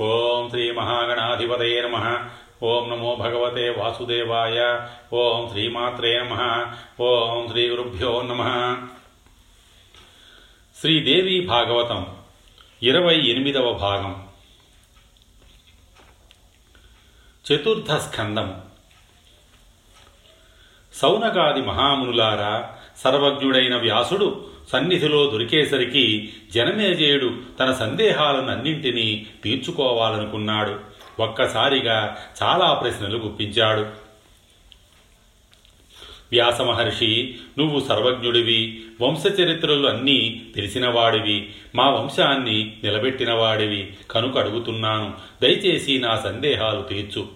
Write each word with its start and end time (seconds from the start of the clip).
ఓం 0.00 0.50
శ్రీ 0.50 0.70
మహాగణాధిపతయే 0.70 1.82
నమ. 1.82 2.28
ఓం 2.62 2.90
నమో 2.90 3.14
భగవతే 3.14 3.68
వాసుదేవాయ. 3.68 4.88
ఓం 5.12 5.48
శ్రీమాత్రే 5.48 6.20
నమ. 6.20 6.66
ఓం 7.00 7.48
శ్రీ 7.48 7.68
గురుభ్యో 7.68 8.22
నమ. 8.22 8.42
శ్రీదేవి 10.80 11.46
భాగవతం 11.46 12.16
ఇరవై 12.82 13.14
ఎనిమిదవ 13.14 13.72
భాగం. 13.72 14.28
చతుర్థ 17.52 17.92
స్కందం. 17.92 18.62
సౌనకాది 20.94 21.60
మహామునులారా 21.60 22.76
సర్వజ్ఞుడైన 22.98 23.76
వ్యాసుడు 23.76 24.55
సన్నిధిలో 24.68 25.30
దొరికేసరికి 25.30 26.32
జనమేజయుడు 26.54 27.34
తన 27.60 27.72
సందేహాలను 27.72 28.48
అన్నింటినీ 28.48 29.26
తీర్చుకోవాలనుకున్నాడు. 29.44 30.96
ఒక్కసారిగా 31.22 32.16
చాలా 32.42 32.74
ప్రశ్నలు 32.74 33.18
గుప్పించాడు. 33.18 34.06
వ్యాస 36.32 36.60
మహర్షి 36.60 37.36
నువ్వు 37.58 37.80
సర్వజ్ఞుడివి 37.80 38.84
వంశచరిత్రలు 39.00 39.88
అన్నీ 39.88 40.42
తెలిసినవాడివి 40.54 41.48
మా 41.74 41.90
వంశాన్ని 41.90 42.76
నిలబెట్టినవాడివి 42.84 43.92
కనుక 44.10 44.38
అడుగుతున్నాను. 44.38 45.14
దయచేసి 45.42 45.98
నా 45.98 46.16
సందేహాలు 46.24 46.82
తీర్చు. 46.82 47.35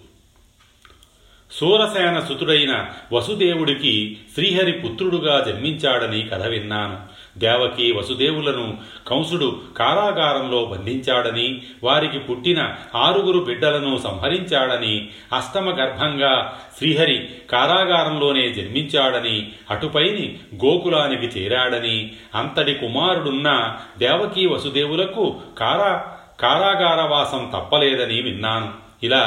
సూరసేన 1.53 2.21
సుతుడైన 2.21 2.87
వసుదేవుడికి 3.13 4.19
శ్రీహరి 4.35 4.73
పుత్రుడుగా 4.73 5.45
జన్మించాడని 5.49 6.23
కథ 6.23 6.43
విన్నాను. 6.43 7.21
దేవకి 7.39 7.93
వసుదేవులను 7.93 8.79
కంసుడు 9.07 9.61
కారాగారంలో 9.77 10.65
బంధించాడని 10.65 11.63
వారికి 11.85 12.19
పుట్టిన 12.19 12.75
ఆరుగురు 12.95 13.39
బిడ్డలను 13.39 13.97
సంహరించాడని 13.97 15.09
అష్టమ 15.33 15.71
గర్భంగా 15.71 16.59
శ్రీహరి 16.79 17.29
కారాగారంలోనే 17.51 18.49
జన్మించాడని 18.49 19.52
అటుపైని 19.71 20.39
గోకులానికి 20.55 21.27
చేరాడని 21.27 22.13
అంతటి 22.35 22.74
కుమారుడున్న 22.74 23.77
దేవకీ 23.99 24.46
వసుదేవులకు 24.46 25.37
కారా 25.59 26.07
కారాగారవాసం 26.41 27.52
తప్పలేదని 27.55 28.23
విన్నాను. 28.23 28.91
ఇలా 29.02 29.24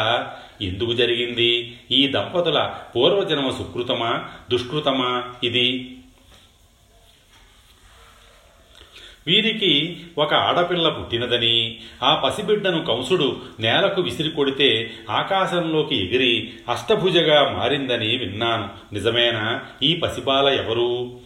ఎందుకు 0.61 0.93
జరిగింది? 0.93 1.77
ఈ 1.91 2.07
దంపతుల 2.07 2.73
పూర్వజన్మ 2.95 3.49
సుకృతమా? 3.49 4.29
దుష్కృతమా? 4.51 5.33
ఇది 5.43 5.97
వీరికి 9.27 10.03
ఒక 10.17 10.33
ఆడపిల్ల 10.33 10.89
పుట్టినదని 10.89 11.79
ఆ 12.03 12.15
పసిబిడ్డను 12.15 12.85
కంసుడు 12.85 13.41
నేలకు 13.59 14.01
విసిరి 14.01 14.29
కొడితే 14.29 14.91
ఆకాశంలోకి 15.09 15.95
ఎగిరి 15.95 16.53
అష్టభుజగా 16.69 17.49
మారిందని 17.49 18.17
విన్నాను. 18.17 18.69
నిజమేనా? 18.93 19.61
ఈ 19.83 19.95
పసిపాల 19.95 20.47
ఎవరు? 20.47 21.19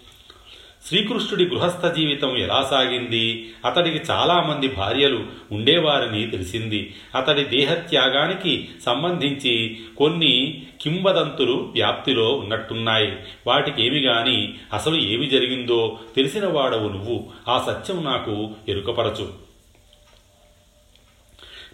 శ్రీకృష్ణుడి 0.86 1.45
గృహస్థ 1.45 1.86
జీవితం 1.86 2.38
ఎలా 2.38 2.67
సాగింది? 2.72 3.53
అతడికి 3.66 4.11
చాలామంది 4.11 4.67
భార్యలు 4.67 5.25
ఉండేవారని 5.52 6.28
తెలిసింది. 6.28 6.95
అతడి 7.16 7.44
దేహత్యాగానికి 7.44 8.70
సంబంధించి 8.86 9.78
కొన్ని 9.98 10.61
కింవదంతులు 10.81 11.53
వ్యాప్తిలో 11.53 12.31
ఉన్నట్టున్నాయి. 12.31 13.16
వాటికేమి 13.48 14.00
గాని 14.00 14.53
అసలు 14.73 14.95
ఏమి 14.95 15.25
జరిగిందో 15.25 16.00
తెలిసిన 16.16 16.48
వాడవు 16.48 16.89
నువ్వు. 16.89 17.30
ఆ 17.48 17.66
సత్యం 17.67 18.03
నాకు 18.03 18.52
ఎరుకపరచు. 18.70 19.46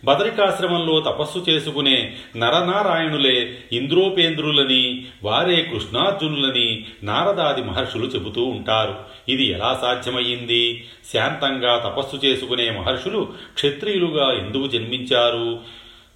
బదరికాశ్రమంలో 0.05 0.99
తపస్సు 0.99 1.45
చేసుకునే 1.49 2.15
నరనారాయణులే 2.35 3.57
ఇంద్రోపేంద్రులని 3.71 5.05
వారే 5.23 5.61
కృష్ణార్జునులని 5.61 6.85
నారదాది 7.03 7.63
మహర్షులు 7.63 8.05
చెబుతూ 8.05 8.43
ఉంటారు. 8.43 8.95
ఇది 9.29 9.43
ఎలా 9.43 9.79
సాధ్యమయ్యింది? 9.81 10.85
శాంతంగా 11.13 11.77
తపస్సు 11.77 12.25
చేసుకునే 12.25 12.69
మహర్షులు 12.69 13.33
క్షత్రియులుగా 13.53 14.33
ఎందుకు 14.33 14.67
జన్మించారు? 14.67 15.59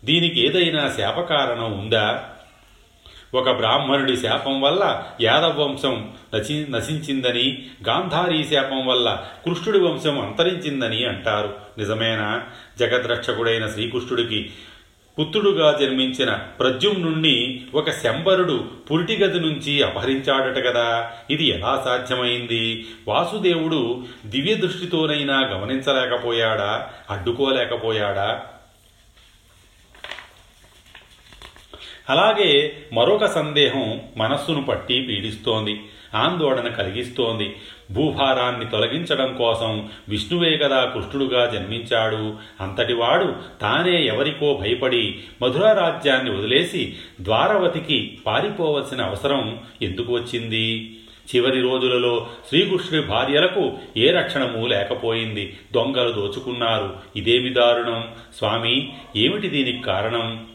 దీనికి 0.06 0.46
ఏదైనా 0.46 0.90
శాపకారణం 0.98 1.80
ఉందా? 1.80 2.30
ఒక 3.34 3.52
బ్రాహ్మణుడి 3.52 4.18
శాపం 4.18 4.62
వల్ల 4.62 5.04
యాదవ 5.22 5.64
వంశం 5.64 6.12
నచి 6.36 6.72
నశించిందని 6.72 7.66
గాంధారీ 7.88 8.44
శాపం 8.44 8.88
వల్ల 8.88 9.24
కృష్ణుడి 9.46 9.80
వంశం 9.80 10.20
అంతరించిందని 10.20 11.06
అంటారు. 11.06 11.54
నిజమేనా? 11.78 12.44
జగద్రక్షకుడైన 12.80 13.68
శ్రీకృష్ణుడికి 13.68 14.50
పుత్రుడుగా 15.20 15.78
జన్మించిన 15.82 16.34
ప్రద్యుమ్నుణ్ణి 16.34 17.62
ఒక 17.74 17.92
శంబరుడు 17.92 18.66
పురిటిగది 18.92 19.40
నుంచి 19.40 19.84
అపహరించాడట 19.84 20.68
కదా. 20.68 21.12
ఇది 21.30 21.46
ఎలా 21.48 21.82
సాధ్యమైంది? 21.86 22.88
వాసుదేవుడు 23.08 24.04
దివ్య 24.26 24.54
దృష్టితోనైనా 24.54 25.40
గమనించలేకపోయాడా? 25.40 26.90
అడ్డుకోలేకపోయాడా? 27.10 28.42
అలాగే 32.10 32.74
మరొక 32.94 33.26
సందేహం 33.26 34.02
మనస్సును 34.18 34.64
పట్టి 34.64 35.02
పీడిస్తోంది 35.02 35.82
ఆందోళన 36.16 36.68
కలిగిస్తోంది. 36.68 37.56
భూభారాన్ని 37.92 38.66
తొలగించడం 38.66 39.36
కోసం 39.36 39.90
విష్ణువే 40.10 40.58
కదా 40.58 40.86
కృష్ణుడుగా 40.86 41.46
జన్మించాడు. 41.46 42.36
అంతటివాడు 42.64 43.36
తానే 43.62 44.04
ఎవరికో 44.04 44.54
భయపడి 44.54 45.20
మధుర 45.42 45.62
రాజ్యాన్ని 45.62 46.38
వదిలేసి 46.38 46.96
ద్వారవతికి 47.22 48.18
పారిపోవలసిన 48.26 49.02
అవసరం 49.02 49.60
ఎందుకు 49.82 50.14
వచ్చింది? 50.14 50.98
చివరి 51.36 51.62
రోజులలో 51.62 52.28
శ్రీకృష్ణుడి 52.50 53.08
భార్యలకు 53.08 53.72
ఏ 53.98 54.12
రక్షణము 54.12 54.66
లేకపోయింది. 54.66 55.58
దొంగలు 55.74 56.12
దోచుకున్నారు. 56.12 56.96
ఇదేమి 57.16 57.50
దారుణం? 57.50 58.08
స్వామి 58.38 58.94
ఏమిటి 59.16 59.50
దీనికి 59.50 59.82
కారణం? 59.82 60.46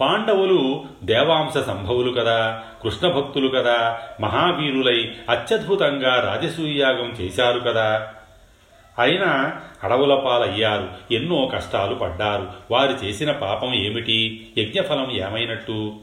పాండవులు 0.00 0.84
దేవాంశ 1.02 1.58
సంభవులు 1.58 2.12
కదా 2.12 2.62
కృష్ణ 2.82 3.08
భక్తులు 3.08 3.48
కదా 3.48 3.98
మహావీరులై 4.20 5.10
అత్యద్భుతంగా 5.28 6.14
రాజసూయాగం 6.20 7.16
చేశారు 7.20 7.60
కదా. 7.60 8.08
అయినా 8.98 9.60
అడవుల 9.84 10.14
పాలయ్యారు 10.14 11.14
ఎన్నో 11.14 11.50
కష్టాలు 11.54 11.94
పడ్డారు. 11.94 12.48
వారు 12.70 13.04
చేసిన 13.04 13.32
పాపం 13.32 13.74
ఏమిటి? 13.74 14.48
యజ్ఞఫలం 14.58 15.10
ఏమైనట్టు? 15.10 15.96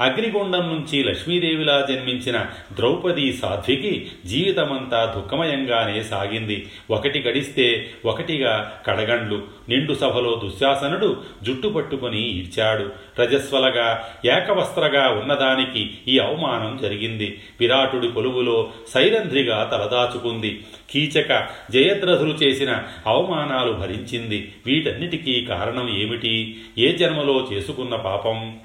అగ్నిగుండం 0.00 0.60
నుంచి 0.60 1.04
లక్ష్మీదేవిలా 1.04 1.86
జన్మించిన 1.88 2.46
ద్రౌపది 2.72 3.32
సాధ్వికి 3.32 4.06
జీవితమంతా 4.26 5.14
దుఃఖమయంగానే 5.16 6.02
సాగింది. 6.02 6.66
ఒకటి 6.90 7.22
గడిస్తే 7.22 7.90
ఒకటిగా 8.04 8.80
కడగండ్లు 8.86 9.42
నిండు 9.68 9.94
సభలో 9.94 10.40
దుశ్శాసనుడు 10.44 11.16
జుట్టు 11.42 11.68
పట్టుకుని 11.68 12.20
ఈడ్చాడు. 12.20 12.92
రజస్వలగా 13.20 14.08
ఏకవస్త్రగా 14.24 15.08
ఉన్నదానికి 15.08 15.90
ఈ 16.08 16.18
అవమానం 16.18 16.78
జరిగింది. 16.82 17.40
విరాటుడి 17.60 18.08
కొలువులో 18.08 18.70
సైరంధ్రిగా 18.94 19.68
తలదాచుకుంది. 19.72 20.64
కీచక 20.90 21.46
జయద్రథులు 21.70 22.34
చేసిన 22.34 22.82
అవమానాలు 23.06 23.72
భరించింది. 23.72 24.52
వీటన్నిటికీ 24.66 25.40
కారణం 25.40 25.98
ఏమిటి? 25.98 26.60
ఏ 26.78 26.92
జన్మలో 26.92 27.48
చేసుకున్న 27.52 27.96
పాపం? 27.96 28.56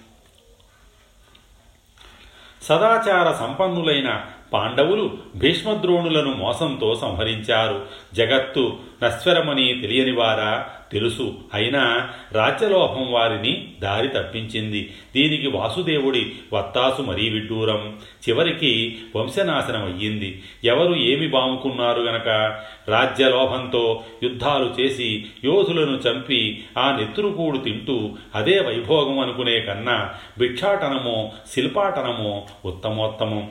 సదాచార 2.61 3.27
సంపన్నులైన 3.31 4.09
పాండవులు 4.53 5.17
భీష్మద్రోణులను 5.35 6.33
మోసంతో 6.33 6.95
సంహరించారు. 6.95 7.85
జగత్తు 8.13 8.77
నశ్వరమని 9.03 9.81
తెలియనివారా 9.81 10.65
తెలుసు. 10.91 11.33
అయినా 11.53 12.09
రాజ్యలోహం 12.31 13.11
వారిని 13.11 13.67
దారి 13.79 14.07
తప్పించింది. 14.07 14.93
దీనికి 15.15 15.47
వాసుదేవుడి 15.47 16.31
వత్తాసు 16.53 17.01
మరీ 17.01 17.29
విడ్డూరం. 17.29 17.97
చివరికి 18.29 18.97
వంశనాశనం 19.15 19.83
అయ్యింది 19.85 20.43
ఎవరు 20.63 20.95
ఏమి 20.95 21.27
బాముకున్నారు 21.27 22.01
గనక? 22.01 22.27
రాజ్యలోహంతో 22.87 24.03
యుద్ధాలు 24.23 24.81
చేసి 24.81 25.25
యోధులను 25.45 25.97
చంపి 25.97 26.63
ఆ 26.77 26.97
నెత్తురుకూడు 26.97 27.57
తింటూ 27.57 28.09
అదే 28.35 28.59
వైభోగం 28.59 29.19
అనుకునే 29.19 29.59
కన్నా 29.59 30.09
భిక్షాటనమో 30.39 31.31
శిల్పాటనమో 31.51 32.45
ఉత్తమోత్తమం. 32.65 33.49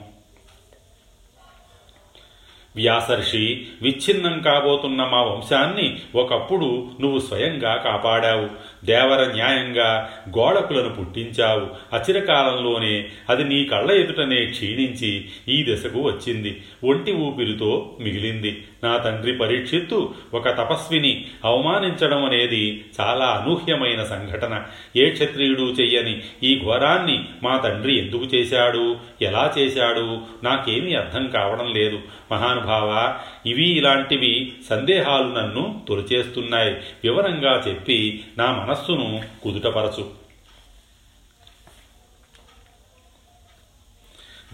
వ్యాసర్షి 2.77 3.67
విచ్ఛిన్నం 3.83 4.41
కాబోతున్న 4.41 5.05
మా 5.05 5.23
వంశాన్ని 5.23 5.99
ఒకప్పుడు 6.15 6.89
నువ్వు 7.01 7.19
స్వయంగా 7.19 7.77
కాపాడావు. 7.77 8.51
దేవర 8.85 9.33
న్యాయంగా 9.35 10.11
గోడకులను 10.39 10.89
పుట్టించావు. 10.89 11.97
అచిరకాలంలోనే 11.97 13.09
అది 13.29 13.45
నీ 13.45 13.65
కళ్ళ 13.65 13.91
ఎదుటనే 13.91 14.45
క్షీణించి 14.45 15.25
ఈ 15.49 15.75
దశకు 15.75 16.01
వచ్చింది. 16.01 16.63
ఒంటి 16.85 17.13
ఊపిరితో 17.13 17.97
మిగిలింది. 18.01 18.65
నా 18.85 18.97
తండ్రి 18.97 19.33
పరీక్షిత్తు 19.33 20.15
ఒక 20.35 20.49
తపస్విని. 20.49 21.25
అవమానించడం 21.45 22.25
అనేది 22.25 22.85
చాలా 23.01 23.27
అనూహ్యమైన 23.27 24.05
సంఘటన. 24.05 24.63
ఏ 24.97 25.11
క్షత్రియుడు 25.11 25.63
చెయ్యని 25.63 26.23
ఈ 26.43 26.61
ఘోరాన్ని 26.65 27.25
మా 27.43 27.57
తండ్రి 27.57 27.99
ఎందుకు 27.99 28.25
చేశాడు? 28.25 28.97
ఎలా 29.23 29.55
చేశాడు? 29.59 30.21
నాకేమీ 30.45 30.95
అర్థం 30.95 31.27
కావడం 31.27 31.73
లేదు. 31.73 31.99
మహానుభావ 32.33 33.19
ఇవి 33.47 33.65
ఇలాంటివి 33.65 34.53
సందేహాలు 34.71 35.25
నన్ను 35.25 35.81
తొలిచేస్తున్నాయి. 35.89 36.75
వివరంగా 37.05 37.63
చెప్పి 37.69 38.21
నా 38.39 38.47
మనస్సును 38.69 39.23
కుదుటపరచు. 39.43 40.11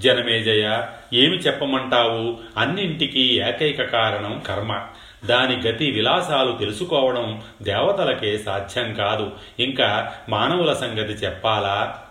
జనమేజయ 0.01 0.87
ఏమి 1.13 1.37
చెప్పమంటావు? 1.37 2.39
అన్నింటికీ 2.57 3.21
ఏకైక 3.21 3.83
కారణం 3.83 4.43
కర్మ. 4.47 4.87
దాని 5.25 5.57
గతి 5.57 5.91
విలాసాలు 5.91 6.59
తెలుసుకోవడం 6.59 7.43
దేవతలకే 7.63 8.39
సాధ్యం 8.39 8.95
కాదు. 8.95 9.33
ఇంకా 9.61 10.19
మానవుల 10.29 10.73
సంగతి 10.73 11.13
చెప్పాలా? 11.13 12.04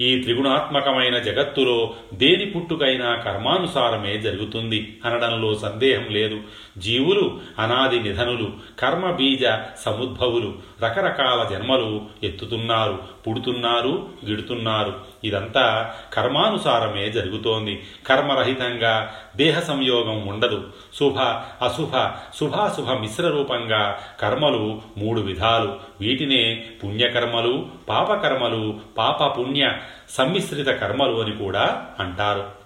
ఈ 0.00 0.22
త్రిగుణాత్మకమైన 0.22 1.18
జగత్తులో 1.18 1.94
దేని 2.14 2.46
పుట్టుకైనా 2.46 3.16
కర్మానుసారమే 3.16 4.18
జరుగుతుంది 4.18 4.98
అనడంలో 5.04 5.54
సందేహం 5.54 6.06
లేదు. 6.10 6.40
జీవులు 6.78 7.40
అనాది 7.58 8.00
నిధనులు 8.00 8.52
కర్మ 8.78 9.10
బీజ 9.10 9.44
సముద్భవులు 9.80 10.54
రకరకాల 10.82 11.48
జన్మలు 11.52 12.02
ఎత్తుతున్నారు. 12.22 12.98
పుడుతున్నారు 13.28 14.08
గిడుతున్నారు. 14.24 14.94
ఇదంతా 15.24 15.94
కర్మానుసారమే 16.12 17.12
జరుగుతోంది. 17.12 17.82
కర్మరహితంగా 18.06 19.14
దేహ 19.36 19.60
సంయోగం 19.60 20.26
ఉండదు. 20.26 20.68
శుభ 20.98 21.18
అశుభ 21.64 22.10
శుభాశుభ 22.36 22.90
మిశ్ర 22.90 23.28
రూపంగా 23.28 23.98
కర్మలు 24.20 24.82
మూడు 24.98 25.20
విధాలు. 25.20 25.76
వీటినే 26.00 26.66
పుణ్యకర్మలు 26.84 27.68
పాపకర్మలు 27.88 28.80
పాప 28.98 29.38
పుణ్య 29.38 29.72
సమ్మిశ్రిత 30.10 30.66
కర్మలు 30.66 31.22
అని 31.22 31.36
కూడా 31.36 31.86
అంటారు. 32.00 32.60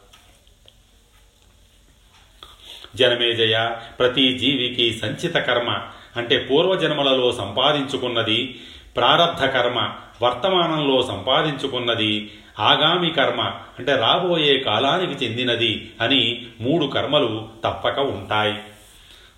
జనమేజయ 2.97 3.71
ప్రతి 3.99 4.39
జీవికి 4.39 4.99
సంచిత 4.99 5.35
కర్మ. 5.35 5.83
అంటే 6.17 6.39
పూర్వజన్మలలో 6.39 7.33
సంపాదించుకున్నది 7.33 8.61
ప్రారబ్ధ 8.97 9.45
కర్మ. 9.45 9.95
వర్తమానంలో 10.22 11.02
సంపాదించుకున్నది 11.02 12.31
ఆగామి 12.58 13.11
కర్మ 13.11 13.40
అంటే 13.78 13.96
రాబోయే 13.96 14.58
కాలానికి 14.58 15.25
చెందినది 15.25 15.93
అని 16.00 16.46
మూడు 16.61 16.87
కర్మలు 16.87 17.49
తప్పక 17.64 17.99
ఉంటాయి. 17.99 18.55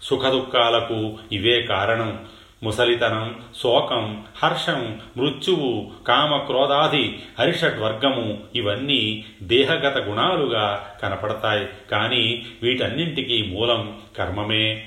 సుఖదుఖాలకు 0.03 1.19
ఇవే 1.33 1.63
కారణం. 1.63 2.19
ముసలితనం 2.63 3.43
శోకం 3.63 4.25
హర్షం 4.43 5.01
మృత్యువు 5.17 5.91
కామ 6.09 6.37
క్రోధాది 6.37 7.23
అరిషడ్వర్గము 7.39 8.39
ఇవన్నీ 8.55 9.25
దేహగత 9.43 9.99
గుణాలుగా 9.99 10.95
కనపడతాయి. 11.03 11.67
కానీ 11.91 12.47
వీటన్నింటికీ 12.63 13.43
మూలం 13.43 13.99
కర్మమే. 14.19 14.85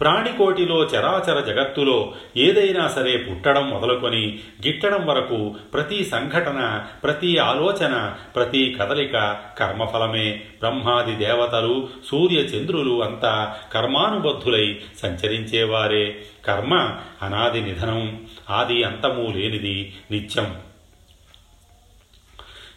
ప్రాణికోటిలో 0.00 0.84
చరాచర 0.84 1.40
జగత్తులో 1.40 2.12
ఏదైనా 2.36 2.88
సరే 2.88 3.16
పుట్టడం 3.16 3.70
మొదలుకొని 3.70 4.38
గిట్టడం 4.66 5.06
వరకు 5.06 5.54
ప్రతి 5.74 6.04
సంఘటన 6.04 6.86
ప్రతి 7.04 7.38
ఆలోచన 7.38 8.14
ప్రతి 8.36 8.76
కదలిక 8.80 9.40
కర్మఫలమే. 9.58 10.30
బ్రహ్మాది 10.30 11.16
దేవతలు 11.16 11.88
సూర్య 12.06 12.36
చంద్రులు 12.36 13.02
అంతా 13.02 13.56
కర్మానుబద్ధులై 13.72 14.78
సంచరించేవారే. 14.98 16.22
కర్మ 16.44 16.96
అనాది 17.22 17.60
నిధనం 17.60 18.26
ఆది 18.50 18.84
అంతము 18.84 19.32
లేనిది 19.36 19.96
నిత్యం. 20.10 20.56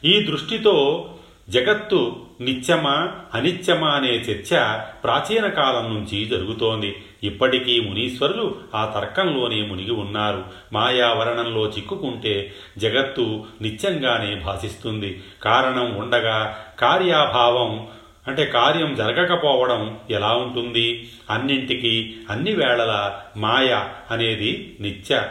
ఈ 0.05 0.21
దృష్టితో 0.21 1.09
జగత్తు 1.51 2.25
నిత్యమా 2.41 3.11
అనిత్యమా 3.33 3.89
అనే 3.89 4.07
చర్చ 4.07 4.77
ప్రాచీన 5.03 5.47
కాలం 5.47 5.93
నుంచి 5.93 6.25
జరుగుతోంది. 6.25 6.95
ఇప్పటికీ 7.23 7.79
మునీశ్వరులు 7.79 8.55
ఆ 8.75 8.85
తర్కంలోనే 8.85 9.61
మునిగి 9.61 9.91
ఉన్నారు. 9.91 10.43
మాయావరణంలో 10.73 11.67
చిక్కుకుంటే 11.67 12.53
జగత్తు 12.77 13.45
నిత్యంగానే 13.61 14.35
భాషిస్తుంది 14.35 15.23
కారణం 15.43 15.95
ఉండగా 15.95 16.65
కార్యాభావం 16.79 17.87
అంటే 18.27 18.45
కార్యం 18.45 18.95
జరగకపోవడం 18.95 19.99
ఎలా 20.09 20.33
ఉంటుంది? 20.33 21.09
అన్నింటికి 21.29 22.15
అన్ని 22.29 22.55
వేళల 22.55 23.19
మాయ 23.37 23.83
అనేది 24.11 24.77
నిత్య 24.79 25.21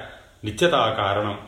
నిత్యతా 0.45 0.95
కారణం. 0.99 1.39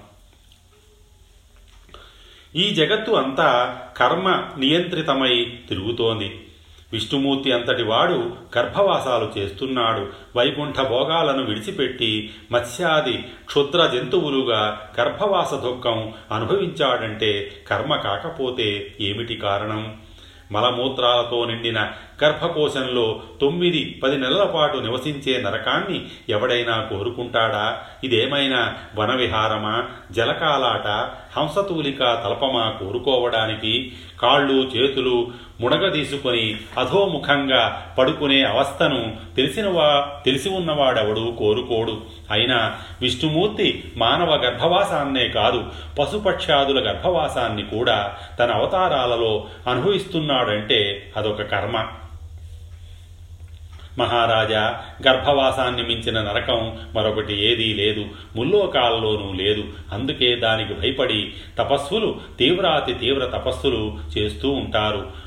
ఈ 2.57 2.71
జగత్తు 2.71 3.11
అంతా 3.11 3.79
కర్మ 3.97 4.43
నియంత్రితమై 4.59 5.53
తిరుగుతోంది. 5.69 6.49
విష్ణుమూర్తి 6.93 7.53
అంతటి 7.53 7.83
వాడు 7.83 8.33
గర్భవాసాలు 8.59 9.39
చేస్తున్నాడు. 9.39 10.09
వైకుంఠ 10.37 10.81
భోగాలను 10.81 11.45
విడిచిపెట్టి 11.45 12.35
మత్స్యాది 12.53 13.25
క్షుద్ర 13.47 13.91
జంతువులుగా 13.95 14.91
గర్భవాస 15.01 15.55
దుఃఖం 15.55 16.13
అనుభవించాడంటే 16.33 17.53
కర్మ 17.69 17.97
కాకపోతే 17.97 18.95
ఏమిటి 19.01 19.35
కారణం? 19.35 19.97
మలమూత్రాలతో 20.53 21.45
నిండిన 21.45 21.91
గర్భకోశంలో 22.25 23.23
తొమ్మిది 23.41 24.01
పది 24.03 24.19
నెలల 24.19 24.45
పాటు 24.45 24.79
నివసించే 24.79 25.43
నరకాన్ని 25.43 26.07
ఎవడైనా 26.29 26.83
కోరుకుంటాడా? 26.83 27.81
ఇదేమైనా 28.05 28.75
వనవిహారమా? 28.97 29.85
జలకాలాట? 30.13 31.11
హంసతూలిక 31.39 31.99
తలపమా 31.99 32.71
కోరుకోవడానికి? 32.71 33.93
కాళ్ళు 34.21 34.53
చేతులు 34.53 35.31
ముడగదీసుకొని 35.63 36.57
అధోముఖంగా 36.79 37.93
పడుకునే 37.99 38.45
అవస్థను 38.45 39.17
తెలిసినవా 39.37 40.21
తెలిసి 40.25 40.49
ఉన్నవాడెవడు 40.49 41.37
కోరుకోడు. 41.39 42.01
అయినా 42.31 42.77
విష్ణుమూర్తి 43.01 43.85
మానవ 43.97 44.35
గర్భవాసాన్నే 44.35 45.29
కాదు 45.29 45.65
పశుపక్షాదుల 45.99 46.89
గర్భవాసాన్ని 46.89 47.63
కూడా 47.63 48.17
తన 48.39 48.51
అవతారాలలో 48.51 49.45
అనుభవిస్తున్నాడంటే 49.67 51.13
అదొక 51.17 51.43
కర్మ. 51.43 51.87
మహారాజా 53.99 54.81
గర్భవాసాన్ని 55.09 55.83
మించిన 55.83 56.23
నరకం 56.23 56.79
మరొకటి 56.95 57.35
ఏదీ 57.47 57.75
లేదు 57.75 58.05
ముల్లోకాల్లోనూ 58.37 59.33
లేదు. 59.33 59.65
అందుకే 59.93 60.37
దానికి 60.37 60.75
భయపడి 60.75 61.33
తపస్సులు 61.59 62.21
తీవ్రాతి 62.39 62.93
తీవ్ర 62.95 63.25
తపస్సులు 63.25 63.99
చేస్తూ 64.19 64.51
ఉంటారు. 64.51 65.22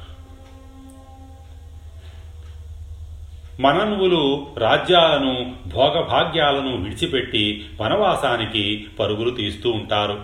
మననువులు 3.59 4.47
రాజ్యాలను 4.57 5.55
భోగభాగ్యాలను 5.67 6.77
విడిచిపెట్టి 6.77 7.65
వనవాసానికి 7.81 8.88
పరుగులు 9.00 9.29
తీస్తూ 9.29 9.71
ఉంటారు. 9.71 10.21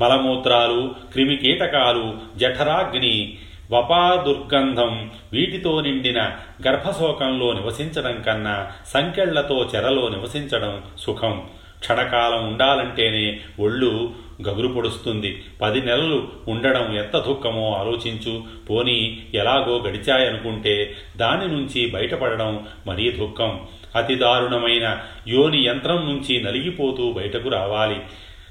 మలమూత్రాలు 0.00 0.94
క్రిమికీటకాలు 1.12 2.18
జఠరాగ్ని 2.36 3.38
వపాదుర్గంధం 3.70 5.10
వీటితో 5.32 5.80
నిండిన 5.80 6.22
గర్భశోకంలో 6.68 7.52
నివసించడం 7.52 8.22
కన్నా 8.22 8.72
సంకెళ్ళతో 8.86 9.70
చెరలో 9.74 10.08
నివసించడం 10.08 10.82
సుఖం. 10.98 11.48
క్షణకాలం 11.78 12.48
ఉండాలంటేనే 12.48 13.40
ఒళ్ళు 13.60 14.12
గగురు 14.48 14.68
పొడుస్తుంది. 14.68 15.44
పది 15.62 15.80
నెలలు 15.80 16.28
ఉండడం 16.48 16.96
ఎంత 16.96 17.18
దుఃఖమో 17.18 17.72
ఆలోచించు. 17.72 18.44
పోనీ 18.70 19.26
ఎలాగో 19.34 19.78
గడిచాయనుకుంటే 19.78 20.96
దాని 21.16 21.48
నుంచి 21.48 21.86
బయటపడడం 21.86 22.66
మరీ 22.86 23.10
దుఃఖం. 23.10 23.60
అతి 23.96 24.14
దారుణమైన 24.14 25.02
యోని 25.28 25.64
యంత్రం 25.64 25.96
నుంచి 25.96 26.42
నలిగిపోతూ 26.42 27.12
బయటకు 27.12 27.48
రావాలి. 27.48 27.96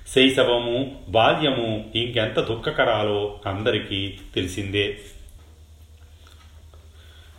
శైశవము 0.07 1.01
బాల్యము 1.09 1.85
ఇంకెంత 1.95 2.39
దుఃఖకరాలో 2.39 3.39
అందరికీ 3.45 4.13
తెలిసిందే. 4.35 4.97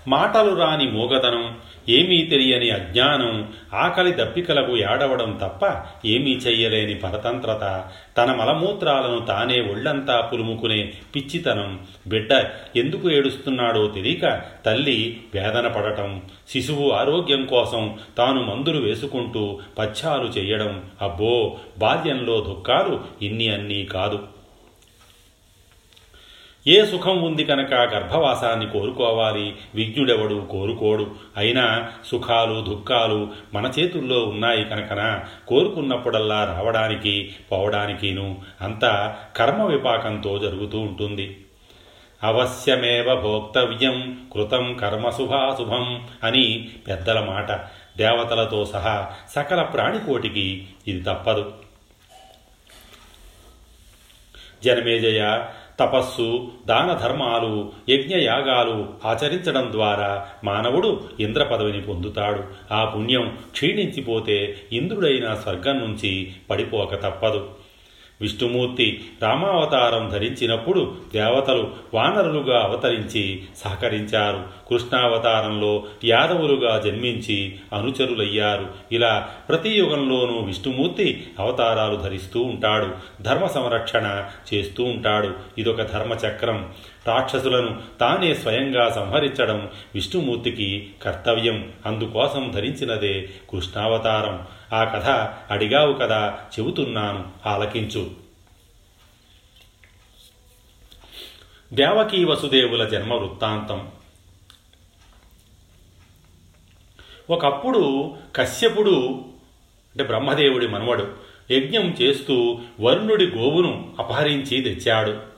మాటలు 0.09 0.57
రాని 0.57 0.91
మూగధనం 0.91 1.57
ఏమీ 1.91 2.23
తెలియని 2.23 2.71
అజ్ఞానం 2.71 3.53
ఆకలి 3.75 4.13
దప్పికలకు 4.13 4.77
ఏడవడం 4.77 5.39
తప్ప 5.43 5.77
ఏమీ 6.05 6.31
చెయ్యలేని 6.31 6.95
పరతంత్రత. 6.95 7.85
తన 8.19 8.33
మలమూత్రాలను 8.33 9.19
తానే 9.19 9.61
ఒళ్ళంతా 9.61 10.21
పులుముకునే 10.21 10.93
పిచ్చితనం. 11.17 11.81
బిడ్డ 12.07 12.29
ఎందుకు 12.77 13.11
ఏడుస్తున్నాడో 13.11 13.87
తెలియక 13.87 14.41
తల్లి 14.67 15.21
వేదన 15.35 15.69
పడటం. 15.69 16.23
శిశువు 16.49 16.91
ఆరోగ్యం 16.91 17.47
కోసం 17.47 17.99
తాను 18.19 18.43
మందులు 18.43 18.81
వేసుకుంటూ 18.81 19.59
పచ్చాలు 19.79 20.27
చెయ్యడం. 20.27 20.83
అబ్బో 21.03 21.57
బాల్యంలో 21.79 22.41
దుఃఖాలు 22.41 23.01
ఇన్ని 23.23 23.49
అన్నీ 23.49 23.85
కాదు. 23.85 24.40
ఏ 26.67 26.85
సుఖం 26.85 27.23
ఉంది 27.23 27.45
కనుక 27.45 27.75
గర్భవాసాన్ని 27.75 28.67
కోరుకోవాలి. 28.67 29.57
విజ్ఞుడెవడు 29.75 30.49
కోరుకోడు. 30.51 31.11
అయినా 31.37 31.93
సుఖాలు 32.07 32.61
దుఃఖాలు 32.61 33.29
మన 33.55 33.73
చేతుల్లో 33.79 34.25
ఉన్నాయి 34.25 34.65
కనుకన. 34.65 35.21
కోరుకున్నప్పుడల్లా 35.49 36.45
రావడానికి 36.45 37.35
పోవడానికిను 37.53 38.43
అంతా 38.61 39.17
కర్మ 39.37 39.65
విపాకంతో 39.65 40.39
జరుగుతూ 40.39 40.79
ఉంటుంది. 40.79 41.45
అవశ్యమేవ 42.23 43.21
భోక్తవ్యం 43.21 44.27
కృతం 44.33 44.75
కర్మ 44.75 45.11
శుభాశుభం 45.11 46.09
అని 46.25 46.69
పెద్దల 46.89 47.21
మాట. 47.21 47.53
దేవతలతో 47.99 48.65
సహా 48.65 49.13
సకల 49.31 49.63
ప్రాణికోటికి 49.63 50.69
ఇది 50.89 51.01
తప్పదు. 51.01 51.53
జనమేజయ 54.65 55.45
తపస్సు 55.81 56.49
దాన 56.67 56.99
ధర్మాలు 57.03 57.73
యజ్ఞయాగాలు 57.89 58.87
ఆచరించడం 59.05 59.73
ద్వారా 59.73 60.27
మానవుడు 60.45 61.01
ఇంద్ర 61.21 61.43
పదవిని 61.43 61.81
పొందుతాడు. 61.81 62.45
ఆ 62.73 62.85
పుణ్యం 62.85 63.39
క్షీణించిపోతే 63.53 64.57
ఇంద్రుడైన 64.73 65.35
స్వర్గం 65.35 65.79
నుంచి 65.79 66.33
పడిపోక 66.51 66.95
తప్పదు. 66.95 67.49
విష్ణుమూర్తి 68.21 69.05
రామావతారం 69.23 70.09
ధరించినప్పుడు 70.09 70.95
దేవతలు 71.15 71.71
వానరులుగా 71.95 72.63
అవతరించి 72.63 73.43
సహకరించారు. 73.57 74.45
కృష్ణావతారంలో 74.71 75.83
యాదవులుగా 76.05 76.79
జన్మించి 76.79 77.59
అనుచరులయ్యారు. 77.73 78.69
ఇలా 78.93 79.29
ప్రతి 79.49 79.71
యుగంలోనూ 79.71 80.41
విష్ణుమూర్తి 80.41 81.27
అవతారాలు 81.39 81.97
ధరిస్తూ 81.97 82.43
ఉంటాడు. 82.43 82.89
ధర్మ 83.23 83.47
సంరక్షణ 83.47 84.25
చేస్తూ 84.55 84.85
ఉంటాడు. 84.85 85.35
ఇదొక 85.59 85.83
ధర్మచక్రం. 85.83 86.73
రాక్షసులను 87.07 87.83
తానే 88.01 88.35
స్వయంగా 88.35 88.91
సంహరించడం 88.91 89.71
విష్ణుమూర్తికి 89.95 90.91
కర్తవ్యం. 91.03 91.73
అందుకోసం 91.87 92.51
ధరించినదే 92.55 93.29
కృష్ణావతారం. 93.51 94.47
ఆ 94.73 94.85
కథ 94.85 95.35
అడిగావు 95.53 95.93
కదా 95.93 96.39
చెబుతున్నాను 96.59 97.29
ఆలకించు. 97.47 98.11
దేవకీ 101.73 102.25
వసుదేవుల 102.25 102.85
జన్మ 102.85 103.15
వృత్తాంతం. 103.15 103.89
ఒకప్పుడు 107.31 108.15
కశ్యపుడు 108.37 109.07
అంటే 109.91 110.05
బ్రహ్మదేవుడి 110.05 110.69
మనవడు 110.69 111.15
యజ్ఞం 111.51 111.91
చేస్తూ 112.03 112.61
వరుణుడి 112.81 113.27
గోవును 113.27 113.97
అపహరించి 113.99 114.61
తెచ్చాడు. 114.61 115.30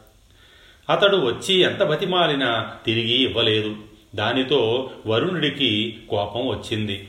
అతడు 0.93 1.17
వచ్చి 1.17 1.55
ఎంత 1.55 1.83
బతిమాలినా 1.83 2.71
తిరిగి 2.87 3.23
ఇవ్వలేదు. 3.23 3.77
దానితో 4.15 4.91
వరుణుడికి 5.07 5.97
కోపం 6.11 6.47
వచ్చింది. 6.47 7.09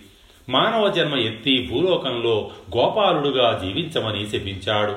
మానవ 0.49 0.89
జన్మ 0.89 1.15
ఎత్తి 1.15 1.69
భూలోకంలో 1.71 2.51
గోపాలుడుగా 2.77 3.61
జీవించమని 3.63 4.27
శపించాడు. 4.27 4.95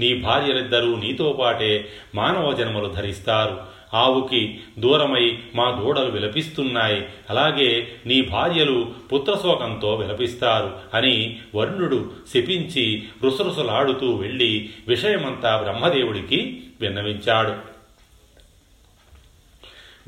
నీ 0.00 0.14
భార్యలిద్దరూ 0.14 0.96
నీతో 0.96 1.38
పాటే 1.40 1.88
మానవ 2.14 2.52
జన్మలు 2.52 2.88
ధరిస్తారు. 2.88 3.60
ఆవుకి 3.94 4.60
దూరమై 4.78 5.38
మా 5.54 5.80
దూడలు 5.82 6.10
విలపిస్తున్నాయి. 6.10 7.06
అలాగే 7.30 7.88
నీ 8.06 8.22
భార్యలు 8.22 8.86
పుత్రశోకంతో 9.12 9.94
విలపిస్తారు 9.94 10.72
అని 10.94 11.36
వరుణుడు 11.54 12.10
శపించి 12.28 13.02
రుసరుసలాడుతూ 13.24 14.14
వెళ్ళి 14.14 14.70
విషయమంతా 14.88 15.60
బ్రహ్మదేవుడికి 15.62 16.60
విన్నవించాడు. 16.80 17.77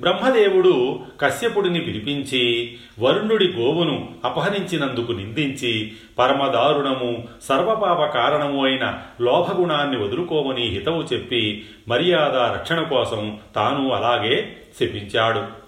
బ్రహ్మదేవుడు 0.01 1.01
కశ్యపుడిని 1.21 1.81
పిలిపించి 1.81 2.77
వరుణుడి 3.01 3.49
గోవును 3.49 4.15
అపహరించినందుకు 4.25 5.13
నిందించి 5.13 5.93
పరమదారుణము 6.19 7.25
సర్వపాప 7.43 8.05
కారణము 8.05 8.65
అయిన 8.65 8.99
లోభగుణాన్ని 9.21 10.05
వదులుకోమని 10.05 10.63
హితవు 10.63 11.03
చెప్పి 11.03 11.67
మర్యాద 11.89 12.37
రక్షణ 12.37 12.83
కోసం 12.83 13.39
తాను 13.57 13.93
అలాగే 13.93 14.57
శపించాడు. 14.81 15.61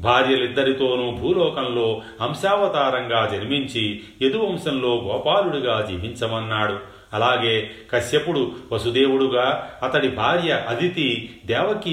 భార్యలిద్దరితోనూ 0.00 1.10
భూలోకంలో 1.10 2.02
అంశావతారంగా 2.20 3.28
జన్మించి 3.32 4.00
యదువంశంలో 4.22 4.94
గోపాలుడిగా 4.96 5.86
జీవించమన్నాడు. 5.90 6.78
అలాగే 7.16 7.70
కశ్యపుడు 7.90 8.56
వసుదేవుడుగా 8.72 9.78
అతడి 9.82 10.08
భార్య 10.08 10.64
అదితి 10.68 11.40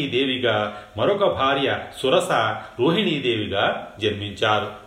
దేవిగా 0.07 0.83
మరొక 0.97 1.33
భార్య 1.33 1.79
సురస 2.01 2.31
రోహిణీదేవిగా 2.79 3.93
జన్మించారు. 3.99 4.83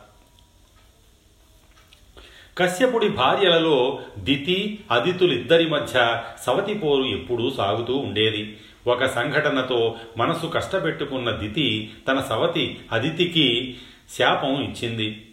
కశ్యపుడి 2.59 3.09
భార్యలలో 3.09 4.03
దితి 4.19 4.85
అదితులిద్దరి 4.91 5.67
మధ్య 5.69 6.23
సవతిపోరు 6.43 7.03
ఎప్పుడూ 7.03 7.51
సాగుతూ 7.51 7.97
ఉండేది. 7.97 8.57
ఒక 8.87 9.05
సంఘటనతో 9.05 9.97
మనసు 10.17 10.47
కష్టపెట్టుకున్న 10.47 11.31
దితి 11.31 11.91
తన 12.09 12.21
సవతి 12.21 12.81
అదితికి 12.93 13.77
శాపం 14.19 14.63
ఇచ్చింది. 14.63 15.27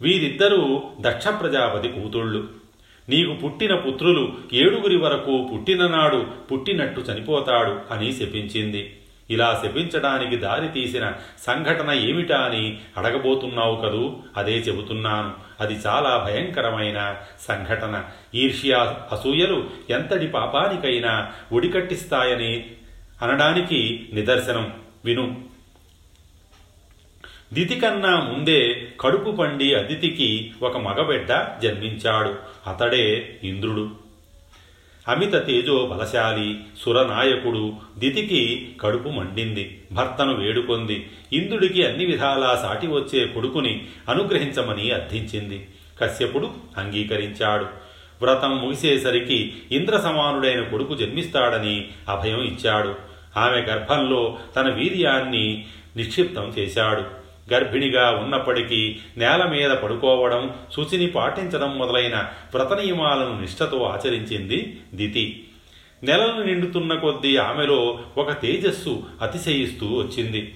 వీరిద్దరూ 0.00 0.82
దక్ష 1.00 1.28
ప్రజాపతి 1.28 1.88
కూతుళ్ళు. 1.88 2.61
నీకు 3.08 3.32
పుట్టిన 3.34 3.74
పుత్రులు 3.74 4.32
ఏడుగురి 4.52 4.96
వరకు 4.96 5.50
పుట్టిననాడు 5.52 6.26
పుట్టినట్టు 6.52 7.00
చనిపోతాడు 7.00 7.94
అని 7.94 8.12
శపించింది. 8.12 8.98
ఇలా 9.30 9.62
శపించడానికి 9.64 10.36
దారి 10.36 10.68
తీసిన 10.68 11.12
సంఘటన 11.38 11.90
ఏమిటా 11.90 12.38
అని 12.38 12.78
అడగబోతున్నావు 12.96 13.76
కదూ? 13.76 14.16
అదే 14.36 14.52
చెబుతున్నాను. 14.52 15.32
అది 15.60 15.74
చాలా 15.86 16.28
భయంకరమైన 16.28 17.16
సంఘటన. 17.40 18.04
ఈర్ష్యా 18.34 18.96
అసూయలు 19.12 19.64
ఎంతటి 19.90 20.26
పాపానికైనా 20.26 21.32
ఒడికట్టిస్తాయని 21.52 22.66
అనడానికి 23.22 24.08
నిదర్శనం. 24.12 24.72
విను. 25.04 25.51
దితి 27.52 27.80
కన్నా 27.80 28.20
ముందే 28.20 28.88
కడుపు 29.00 29.30
పండి 29.30 29.74
అదితికి 29.74 30.52
ఒక 30.62 30.76
మగబిడ్డ 30.76 31.46
జన్మించాడు. 31.62 32.34
అతడే 32.70 33.36
ఇంద్రుడు. 33.44 33.90
అమిత 35.08 35.46
తేజో 35.46 35.86
బలశాలి 35.86 36.58
సురనాయకుడు. 36.78 37.72
దితికి 37.98 38.72
కడుపు 38.80 39.08
మండింది 39.08 39.82
భర్తను 39.92 40.34
వేడుకొంది. 40.34 41.10
ఇంద్రుడికి 41.32 41.86
అన్ని 41.86 42.06
విధాలా 42.06 42.58
సాటి 42.62 42.86
వచ్చే 42.86 43.26
కొడుకుని 43.26 43.86
అనుగ్రహించమని 44.08 44.90
అర్థించింది. 44.90 45.66
కశ్యపుడు 46.00 46.50
అంగీకరించాడు. 46.78 47.64
వ్రతం 48.22 48.58
ముగిసేసరికి 48.58 49.52
ఇంద్ర 49.72 49.96
సమానుడైన 49.96 50.62
కొడుకు 50.62 50.94
జన్మిస్తాడని 50.94 51.88
అభయం 52.08 52.40
ఇచ్చాడు. 52.40 52.94
ఆమె 53.36 53.56
గర్భంలో 53.56 54.38
తన 54.56 54.74
వీర్యాన్ని 54.74 55.64
నిక్షిప్తం 55.96 56.54
చేశాడు. 56.58 57.21
గర్భిణిగా 57.52 58.10
ఉన్నప్పటికీ 58.10 58.96
నేల 59.16 59.44
మీద 59.44 59.70
పడుకోవడం 59.70 60.54
శుచిని 60.76 61.06
పాటించడం 61.06 61.78
మొదలైన 61.78 62.16
వ్రత 62.54 62.72
నియమాలను 62.72 63.40
నిష్ఠతో 63.40 63.82
ఆచరించింది 63.82 64.80
దితి. 64.94 65.46
నెలలు 66.02 66.42
నిండుతున్న 66.42 66.94
కొద్దీ 66.94 67.36
ఆమెలో 67.36 67.98
ఒక 68.18 68.42
తేజస్సు 68.42 69.02
అతిశయిస్తూ 69.22 69.86
వచ్చింది. 69.86 70.54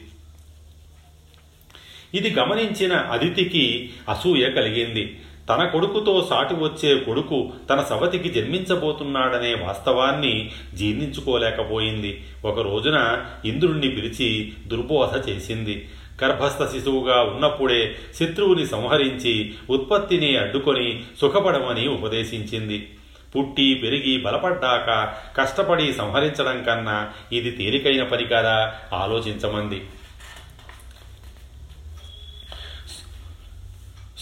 ఇది 2.14 2.34
గమనించిన 2.34 2.96
అదితికి 2.96 3.90
అసూయ 4.08 4.50
కలిగింది. 4.50 5.20
తన 5.48 5.64
కొడుకుతో 5.64 6.26
సాటి 6.30 6.54
వచ్చే 6.54 6.98
కొడుకు 6.98 7.52
తన 7.70 7.82
సవతికి 7.82 8.28
జన్మించబోతున్నాడనే 8.28 9.54
వాస్తవాన్ని 9.54 10.50
జీర్ణించుకోలేకపోయింది. 10.74 12.24
ఒక 12.44 12.58
రోజున 12.60 13.26
ఇంద్రుణ్ణి 13.44 13.88
పిలిచి 13.88 14.52
దుర్బోధ 14.66 15.28
చేసింది. 15.28 15.88
గర్భస్థ 16.24 16.64
శిశువుగా 16.64 17.22
ఉన్నప్పుడే 17.22 17.96
శత్రువుని 18.14 18.66
సంహరించి 18.66 19.54
ఉత్పత్తిని 19.70 20.36
అడ్డుకొని 20.36 21.04
సుఖపడమని 21.20 21.88
ఉపదేశించింది. 21.88 22.90
పుట్టి 23.36 23.74
పెరిగి 23.74 24.22
బలపడ్డాక 24.22 25.14
కష్టపడి 25.40 25.92
సంహరించడం 25.92 26.62
కన్నా 26.62 27.12
ఇది 27.32 27.50
తేలికైన 27.50 28.02
పని 28.02 28.24
కదా? 28.24 28.74
ఆలోచించమంది. 28.92 29.82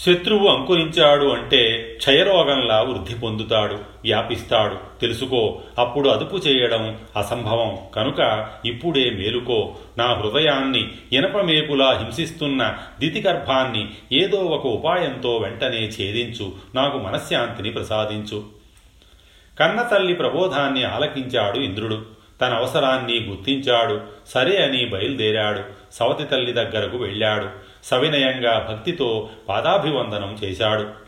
శత్రువు 0.05 0.47
అంకురించాడు 0.47 1.25
అంటే 1.25 1.93
క్షయరోగంలా 1.97 2.81
వృద్ధి 2.81 3.15
పొందుతాడు 3.15 3.73
వ్యాపిస్తాడు. 3.73 4.77
తెలుసుకో 5.01 5.61
అప్పుడు 5.79 6.09
అదుపు 6.09 6.35
చేయడం 6.35 6.97
అసంభవం. 7.17 7.77
కనుక 7.95 8.49
ఇప్పుడే 8.65 9.09
మేలుకో. 9.09 9.75
నా 9.97 10.05
హృదయాన్ని 10.05 10.91
ఇనపమేపులా 11.13 11.91
హింసిస్తున్న 11.91 12.77
దితిగర్భాన్ని 12.99 13.87
ఏదో 14.13 14.37
ఒక 14.37 14.67
ఉపాయంతో 14.67 15.37
వెంటనే 15.37 15.79
ఛేదించు. 15.79 16.51
నాకు 16.75 16.97
మనశ్శాంతిని 16.97 17.69
ప్రసాదించు. 17.69 18.43
కన్నతల్లి 19.59 20.13
ప్రబోధాన్ని 20.13 20.83
ఆలకించాడు 20.83 21.59
ఇంద్రుడు. 21.59 22.05
తన 22.41 22.53
అవసరాన్ని 22.53 23.19
గుర్తించాడు. 23.19 24.01
సరే 24.27 24.57
అని 24.57 24.85
బయలుదేరాడు. 24.85 25.84
సవతి 25.95 26.23
తల్లి 26.23 26.51
దగ్గరకు 26.51 26.97
వెళ్ళాడు. 26.97 27.47
సవినయంగా 27.83 28.67
భక్తితో 28.69 29.29
పాదాభివందనం 29.49 30.37
చేశాడు. 30.43 31.05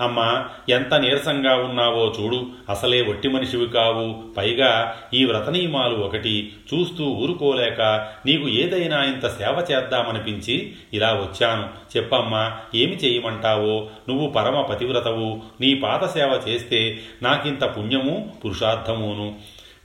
అమ్మా 0.00 0.48
ఎంత 0.68 0.94
నీరసంగా 0.94 1.54
ఉన్నావో 1.54 2.14
చూడు. 2.20 2.46
అసలే 2.68 3.02
ఒట్టి 3.02 3.28
మనిషివి 3.28 3.68
కావు. 3.68 4.34
పైగా 4.36 4.98
ఈ 5.14 5.24
వ్రతనియమాలు 5.24 5.96
ఒకటి 5.96 6.52
చూస్తూ 6.74 7.04
ఊరుకోలేక 7.04 7.80
నీకు 8.26 8.48
ఏదైనా 8.48 9.04
ఇంత 9.04 9.26
సేవ 9.26 9.66
చేద్దామనిపించి 9.72 10.72
ఇలా 10.92 11.12
వచ్చాను. 11.12 11.68
చెప్పమ్మా 11.96 12.56
ఏమి 12.74 12.96
చేయమంటావో? 12.96 13.90
నువ్వు 14.08 14.30
పరమ 14.30 14.60
పతివ్రతవు. 14.60 15.42
నీ 15.60 15.74
పాత 15.74 16.04
సేవ 16.04 16.40
చేస్తే 16.48 16.98
నాకింత 17.22 17.64
పుణ్యము 17.64 18.32
పురుషార్థమును. 18.44 19.34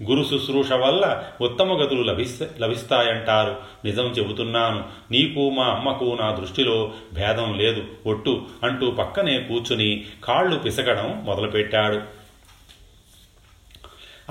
గురు 0.04 0.24
శుశ్రూష 0.24 0.72
వల్ల 0.72 1.24
ఉత్తమ 1.42 1.74
గతులు 1.74 2.02
లభిస్త 2.04 2.50
లభిస్తాయంటారు. 2.62 3.56
నిజం 3.86 4.04
చెబుతున్నాను 4.04 4.84
నీకు 5.12 5.50
మా 5.50 5.66
అమ్మకు 5.66 6.18
నా 6.22 6.32
దృష్టిలో 6.32 6.92
భేదం 7.14 7.58
లేదు. 7.58 7.84
ఒట్టు 8.06 8.46
అంటూ 8.64 8.92
పక్కనే 8.92 9.40
కూర్చుని 9.40 10.06
కాళ్ళు 10.24 10.60
పిసకడం 10.60 11.22
మొదలుపెట్టాడు. 11.26 12.02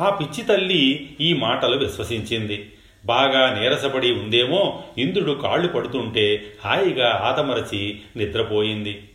ఆ 0.00 0.10
పిచ్చి 0.10 0.44
తల్లి 0.44 1.16
ఈ 1.20 1.32
మాటలు 1.32 1.76
విశ్వసించింది. 1.76 2.72
బాగా 3.06 3.60
నీరసపడి 3.60 4.12
ఉందేమో 4.12 4.82
ఇంద్రుడు 4.98 5.32
కాళ్ళు 5.32 5.68
పడుతుంటే 5.68 6.52
హాయిగా 6.64 7.20
ఆతమరచి 7.24 8.00
నిద్రపోయింది. 8.16 9.08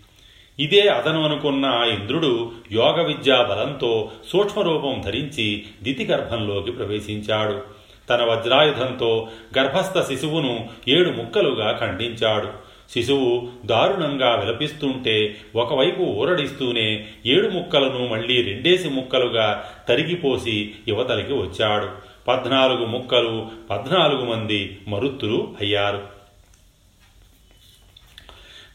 ఇదే 0.60 0.81
అదను 0.81 1.24
అనుకున్న 1.24 1.65
ఆ 1.65 1.84
ఇంద్రుడు 1.84 2.51
యోగ 2.72 3.01
విద్యా 3.01 3.43
బలంతో 3.43 4.12
సూక్ష్మరూపం 4.31 5.01
ధరించి 5.05 5.63
దితి 5.84 6.05
గర్భంలోకి 6.05 6.72
ప్రవేశించాడు. 6.72 7.81
తన 8.10 8.24
వజ్రాయుధంతో 8.24 9.27
గర్భస్థ 9.60 10.01
శిశువును 10.01 10.70
ఏడు 10.88 11.10
ముక్కలుగా 11.10 11.77
ఖండించాడు. 11.81 12.72
శిశువు 12.93 13.48
దారుణంగా 13.65 14.36
విలపిస్తుంటే 14.36 15.36
ఒకవైపు 15.55 16.01
ఊరడిస్తూనే 16.01 17.05
ఏడు 17.25 17.48
ముక్కలను 17.48 18.08
మళ్ళీ 18.08 18.41
రెండేసి 18.41 18.89
ముక్కలుగా 18.89 19.65
తరిగిపోసి 19.89 20.72
యువతలికి 20.88 21.34
వచ్చాడు. 21.34 21.89
పద్నాలుగు 22.27 22.86
ముక్కలు 22.86 23.48
పద్నాలుగు 23.70 24.25
మంది 24.25 24.77
మరుత్తులు 24.88 25.55
అయ్యారు. 25.62 26.21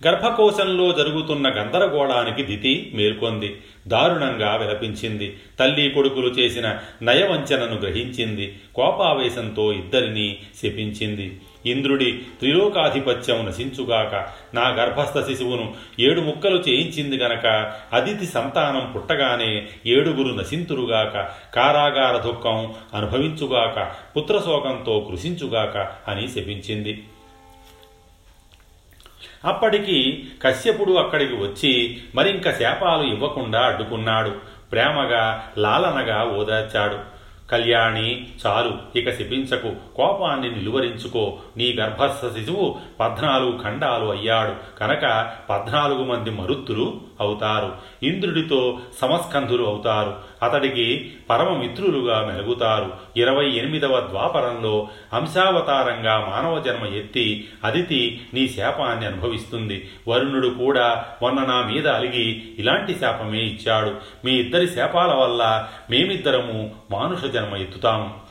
గర్భకోశంలో 0.06 0.92
జరుగుతున్న 0.92 1.48
గందరగోళానికి 1.48 2.42
దితి 2.42 2.92
మేల్కొంది. 2.94 3.60
దారుణంగా 3.88 4.56
విలపించింది. 4.56 5.36
తల్లి 5.60 5.90
కొడుకులు 5.90 6.28
చేసిన 6.28 6.78
నయవంచనను 7.02 7.76
గ్రహించింది. 7.76 8.58
కోపావేశంతో 8.74 9.72
ఇద్దరినీ 9.72 10.36
శపించింది. 10.62 11.40
ఇంద్రుడి 11.66 12.12
త్రిలోకాధిపత్యం 12.12 13.46
నశించుగాక 13.46 14.14
నా 14.54 14.68
గర్భస్థ 14.68 15.28
శిశువును 15.28 15.74
ఏడు 16.00 16.20
ముక్కలు 16.20 16.64
చేయించింది 16.68 17.16
గనక 17.16 17.72
అదితి 17.92 18.26
సంతానం 18.26 18.92
పుట్టగానే 18.92 19.68
ఏడుగురు 19.86 20.34
నశింతురుగాక 20.34 21.28
కారాగార 21.54 22.16
దుఃఖం 22.16 22.74
అనుభవించుగాక 22.94 23.90
పుత్రశోకంతో 24.16 25.06
కృషించుగాక 25.10 25.76
అని 26.10 26.28
శపించింది. 26.28 27.02
అప్పటికి 29.44 30.24
కశ్యపుడు 30.42 30.92
అక్కడికి 30.92 31.34
వచ్చి 31.34 32.02
మరింక 32.14 32.50
శాపాలు 32.50 33.02
ఇవ్వకుండా 33.02 33.60
అడ్డుకున్నాడు. 33.60 34.32
ప్రేమగా 34.72 35.48
లాలనగా 35.58 36.24
ఓదార్చాడు. 36.24 37.16
కళ్యాణి 37.50 38.26
చాలు 38.46 38.98
ఇక 38.98 39.10
శిపించకు 39.10 39.72
కోపాన్ని 39.96 40.50
నిలువరించుకో 40.50 41.38
నీ 41.56 41.76
గర్భస్థ 41.80 42.38
శిశువు 42.38 42.76
పద్నాలుగు 43.00 43.60
ఖండాలు 43.64 44.06
అయ్యాడు. 44.06 44.78
కనుక 44.78 45.32
పద్నాలుగు 45.50 46.04
మంది 46.04 46.30
మరుత్తులు 46.30 47.00
అవుతారు. 47.20 47.72
ఇంద్రుడితో 48.02 48.78
సమస్కంధులు 49.00 49.64
అవుతారు. 49.64 50.14
అతడికి 50.42 51.14
పరమమిత్రులుగా 51.30 52.26
మెలుగుతారు. 52.26 52.92
ఇరవై 53.16 53.50
ఎనిమిదవ 53.50 54.00
ద్వాపరంలో 54.10 54.88
అంశావతారంగా 55.12 56.28
మానవ 56.30 56.60
జన్మ 56.60 56.86
ఎత్తి 56.96 57.48
అదితి 57.64 58.26
నీ 58.34 58.48
శాపాన్ని 58.48 59.06
అనుభవిస్తుంది. 59.06 59.88
వరుణుడు 60.08 60.48
కూడా 60.48 61.04
మొన్న 61.22 61.44
నా 61.44 61.62
మీద 61.62 61.88
అలిగి 61.88 62.42
ఇలాంటి 62.58 62.98
శాపమే 62.98 63.42
ఇచ్చాడు. 63.42 63.94
మీ 64.24 64.32
ఇద్దరి 64.32 64.68
శాపాల 64.68 65.12
వల్ల 65.12 65.68
మేమిద్దరము 65.90 66.74
మానుష 66.90 67.24
జన్మ 67.24 67.56
ఎత్తుతాము. 67.56 68.25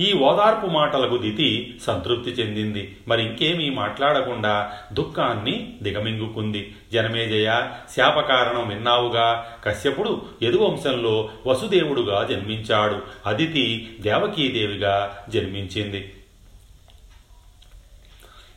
ఈ 0.00 0.12
ఓదార్పు 0.12 0.66
మాటలకు 0.66 1.16
దితి 1.16 1.78
సంతృప్తి 1.82 2.30
చెందింది. 2.30 2.96
మరి 3.08 3.22
ఇంకేమీ 3.22 3.70
మాట్లాడకుండా 3.70 4.72
దుఃఖాన్ని 4.92 5.72
దిగమింగుకుంది. 5.82 6.74
జనమేజయ 6.92 7.68
శాపకారణం 7.96 8.68
విన్నావుగా. 8.68 9.56
కశ్యపుడు 9.64 10.22
యదువంశంలో 10.42 11.30
వసుదేవుడుగా 11.46 12.26
జన్మించాడు. 12.30 13.02
అదితి 13.26 13.96
దేవకీదేవిగా 14.00 15.24
జన్మించింది. 15.28 16.12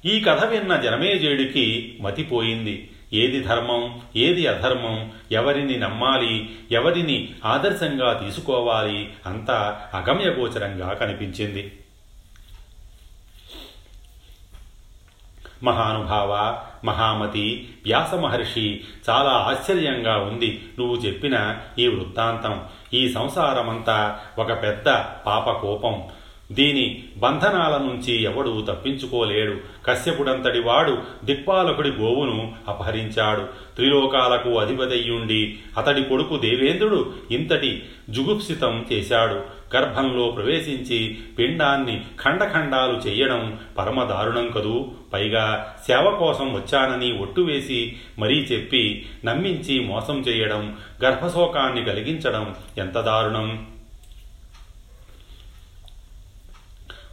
ఈ 0.06 0.20
కథ 0.20 0.46
విన్న 0.46 0.76
జనమేజయుడికి 0.76 1.98
మతిపోయింది. 2.02 2.90
ఏది 3.14 3.40
ధర్మం 3.42 4.02
ఏది 4.16 4.48
అధర్మం 4.48 5.12
ఎవరిని 5.32 5.78
నమ్మాలి 5.78 6.58
ఎవరిని 6.72 7.36
ఆదర్శంగా 7.46 8.14
తీసుకోవాలి 8.14 9.14
అంతా 9.26 9.88
అగమ్యగోచరంగా 9.94 10.94
కనిపించింది. 10.94 11.80
మహానుభావ 15.64 16.62
మహామతి 16.86 17.76
వ్యాస 17.86 18.14
మహర్షి 18.14 18.84
చాలా 19.10 19.32
ఆశ్చర్యంగా 19.32 20.18
ఉంది. 20.18 20.66
నువ్వు 20.80 20.96
చెప్పిన 20.96 21.58
ఈ 21.80 21.88
వృత్తాంతం 21.88 22.64
ఈ 22.94 23.14
సంసారమంతా 23.14 24.20
ఒక 24.40 24.64
పెద్ద 24.64 24.86
పాప 25.26 25.52
కోపం 25.52 26.04
దీని 26.54 27.04
బంధనాల 27.18 27.78
నుంచి 27.78 28.24
ఎవడు 28.24 28.66
తప్పించుకోలేడు. 28.70 29.56
కశ్యపుడంతటి 29.86 30.60
వాడు 30.60 30.98
దిక్పాలకుడి 31.24 31.90
గోవును 31.90 32.56
అపహరించాడు. 32.68 33.42
త్రిలోకాలకు 33.76 34.60
అధిపతయ్యుండి 34.60 35.58
అతడి 35.78 36.04
కొడుకు 36.04 36.38
దేవేంద్రుడు 36.38 37.14
ఇంతటి 37.32 37.84
జుగుప్సితం 38.10 38.86
చేశాడు. 38.94 39.64
గర్భంలో 39.76 40.32
ప్రవేశించి 40.32 41.18
పిండాన్ని 41.40 42.02
ఖండఖండాలు 42.22 42.98
చెయ్యడం 43.08 43.60
పరమదారుణం 43.78 44.48
కదూ. 44.48 44.86
పైగా 45.14 45.76
సేవ 45.88 46.10
కోసం 46.10 46.54
వచ్చానని 46.54 47.18
ఒట్టువేసి 47.18 47.96
మరీ 48.20 48.36
చెప్పి 48.36 49.06
నమ్మించి 49.26 49.80
మోసం 49.80 50.20
చేయడం 50.20 50.78
గర్భశోకాన్ని 51.04 51.86
కలిగించడం 51.86 52.56
ఎంత 52.78 52.94
దారుణం? 52.94 53.73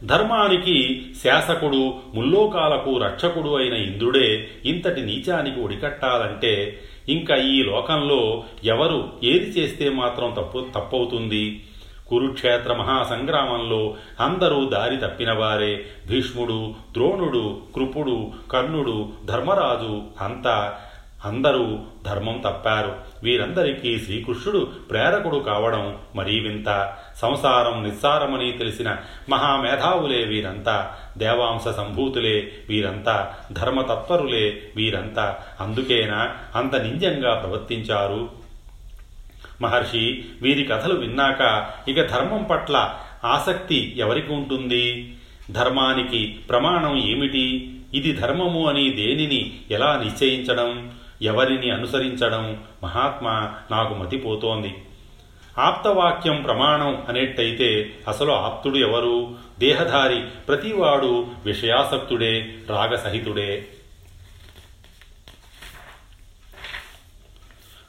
ధర్మానికి 0.05 1.05
శాసకుడు 1.23 1.93
ముల్లోకాలకు 2.15 2.97
రక్షకుడు 2.97 3.55
అయిన 3.55 3.73
ఇంద్రుడే 3.73 4.49
ఇంతటి 4.65 5.01
నీచానికి 5.01 5.61
ఒడికట్టాలంటే 5.61 6.81
ఇంకా 7.09 7.35
ఈ 7.35 7.63
లోకంలో 7.63 8.43
ఎవరు 8.63 9.13
ఏది 9.23 9.49
చేస్తే 9.49 9.89
మాత్రం 9.89 10.33
తప్పు 10.37 10.65
తప్పవుతుంది? 10.75 11.63
కురుక్షేత్ర 12.09 12.73
మహాసంగ్రామంలో 12.73 13.95
అందరూ 14.19 14.69
దారి 14.69 14.97
తప్పినవారే 14.97 15.85
భీష్ముడు 16.07 16.73
ద్రోణుడు 16.91 17.57
కృపుడు 17.75 18.31
కర్ణుడు 18.51 19.09
ధర్మరాజు 19.25 20.01
అంతా 20.23 20.79
అందరూ 21.25 21.79
ధర్మం 22.05 22.43
తప్పారు. 22.45 22.95
వీరందరికీ 23.23 23.99
శ్రీకృష్ణుడు 23.99 24.59
ప్రేరకుడు 24.59 25.35
కావడం 25.35 25.97
మరీ 26.15 26.39
వింత. 26.39 26.93
సంసారం 27.21 27.83
నిస్సారమని 27.83 28.51
తెలిసిన 28.51 28.97
మహామేధావులే 29.29 30.23
వీరంతా. 30.23 30.97
దేవాంశ 31.17 31.75
సంభూతులే 31.75 32.51
వీరంతా. 32.69 33.33
ధర్మతత్వరులే 33.51 34.63
వీరంతా. 34.75 35.37
అందుకేనా 35.59 36.35
అంత 36.55 36.75
నింజంగా 36.75 37.35
ప్రవర్తించారు? 37.35 38.29
మహర్షి 39.61 40.25
వీరి 40.41 40.63
కథలు 40.63 40.93
విన్నాక 40.93 41.69
ఇక 41.87 42.01
ధర్మం 42.05 42.43
పట్ల 42.43 42.95
ఆసక్తి 43.23 43.93
ఎవరికి 43.97 44.33
ఉంటుంది? 44.33 45.15
ధర్మానికి 45.51 46.39
ప్రమాణం 46.49 47.07
ఏమిటి? 47.07 47.75
ఇది 47.93 48.11
ధర్మము 48.11 48.67
అని 48.67 48.89
దేనిని 48.89 49.59
ఎలా 49.71 50.01
నిశ్చయించడం? 50.03 50.91
ఎవరిని 51.21 51.71
అనుసరించడం 51.71 52.63
మహాత్మా 52.83 53.53
నాకు 53.71 53.93
మతిపోతోంది. 53.93 54.75
ఆప్తవాక్యం 55.59 56.41
ప్రమాణం 56.41 57.05
అనేట్టయితే 57.09 57.93
అసలు 58.07 58.31
ఆప్తుడు 58.31 58.77
ఎవరు? 58.77 59.35
దేహధారి 59.59 60.21
ప్రతివాడు 60.21 61.27
విషయాసక్తుడే 61.45 62.53
రాగసహితుడే. 62.69 63.67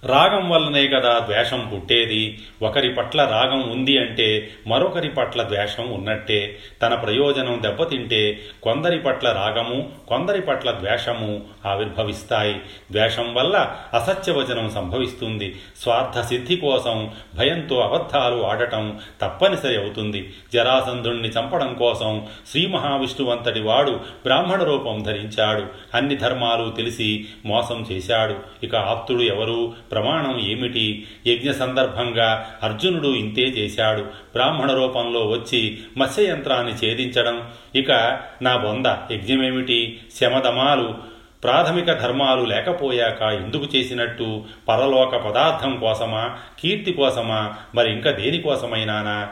రాగం 0.05 0.51
వల్లనే 0.51 0.89
కదా 0.89 1.19
ద్వేషం 1.19 1.71
పుట్టేది. 1.75 2.43
ఒకరి 2.63 2.89
పట్ల 2.95 3.25
రాగం 3.25 3.71
ఉంది 3.71 3.99
అంటే 3.99 4.51
మరొకరి 4.67 5.09
పట్ల 5.09 5.43
ద్వేషం 5.43 5.91
ఉన్నట్టే. 5.91 6.59
తన 6.83 6.95
ప్రయోజనం 6.95 7.59
దెబ్బతింటే 7.63 8.39
కొందరి 8.63 8.99
పట్ల 8.99 9.29
రాగము 9.29 9.93
కొందరి 10.09 10.41
పట్ల 10.41 10.71
ద్వేషము 10.71 11.41
ఆవిర్భవిస్తాయి. 11.67 12.55
ద్వేషం 12.91 13.35
వల్ల 13.35 13.77
అసత్యవచనం 13.95 14.71
సంభవిస్తుంది. 14.71 15.57
స్వార్థ 15.83 16.27
సిద్ధి 16.29 16.57
కోసం 16.57 17.11
భయంతో 17.35 17.81
అబద్ధాలు 17.81 18.43
ఆడటం 18.43 19.01
తప్పనిసరి 19.23 19.77
అవుతుంది. 19.81 20.33
జరాసంధుణ్ణి 20.53 21.29
చంపడం 21.29 21.75
కోసం 21.75 22.27
శ్రీ 22.51 22.67
మహావిష్ణువంతటి 22.67 23.61
వాడు 23.61 23.91
బ్రాహ్మణ 24.25 24.63
రూపం 24.63 25.03
ధరించాడు. 25.03 25.67
అన్ని 25.95 26.17
ధర్మాలు 26.17 26.71
తెలిసి 26.71 27.27
మోసం 27.45 27.87
చేశాడు. 27.93 28.35
ఇక 28.63 28.77
ఆప్తుడు 28.77 29.23
ఎవరు? 29.23 29.73
ప్రమాణం 29.91 30.41
ఏమిటి? 30.41 31.07
యజ్ఞ 31.27 31.51
సందర్భంగా 31.51 32.52
అర్జునుడు 32.63 33.09
ఇంతే 33.09 33.43
చేశాడు. 33.43 34.03
బ్రాహ్మణ 34.03 34.73
రూపంలో 34.73 35.27
వచ్చి 35.27 35.79
మత్స్యయంత్రాన్ని 35.97 36.73
ఛేదించడం. 36.73 37.49
ఇక 37.75 38.21
నా 38.43 38.57
బొంద 38.57 38.87
యజ్ఞమేమిటి? 39.13 40.01
శమదమాలు 40.21 41.13
ప్రాథమిక 41.45 41.93
ధర్మాలు 41.93 42.45
లేకపోయాక 42.45 43.23
ఎందుకు 43.23 43.77
చేసినట్టు? 43.77 44.45
పరలోక 44.69 45.17
పదార్థం 45.17 45.79
కోసమా? 45.79 46.39
కీర్తి 46.61 46.93
కోసమా? 46.93 47.55
మరి 47.75 47.93
ఇంకా 47.93 48.11
దేనికోసమైనానా? 48.11 49.29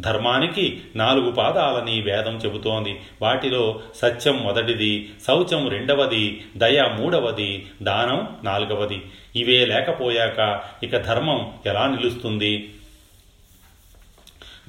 ధర్మానికి 0.00 0.80
నాలుగు 0.96 1.30
పాదాలని 1.30 2.00
వేదం 2.00 2.36
చెబుతోంది. 2.36 3.00
వాటిలో 3.22 3.80
సత్యం 3.96 4.42
మొదటిది 4.42 5.10
శౌచం 5.26 5.68
రెండవది 5.68 6.44
దయ 6.56 6.82
మూడవది 7.00 7.66
దానం 7.82 8.28
నాలుగవది. 8.44 9.02
ఇవే 9.36 9.64
లేకపోయాక 9.64 10.60
ఇక 10.82 10.96
ధర్మం 10.96 11.52
ఎలా 11.66 11.86
నిలుస్తుంది? 11.86 12.72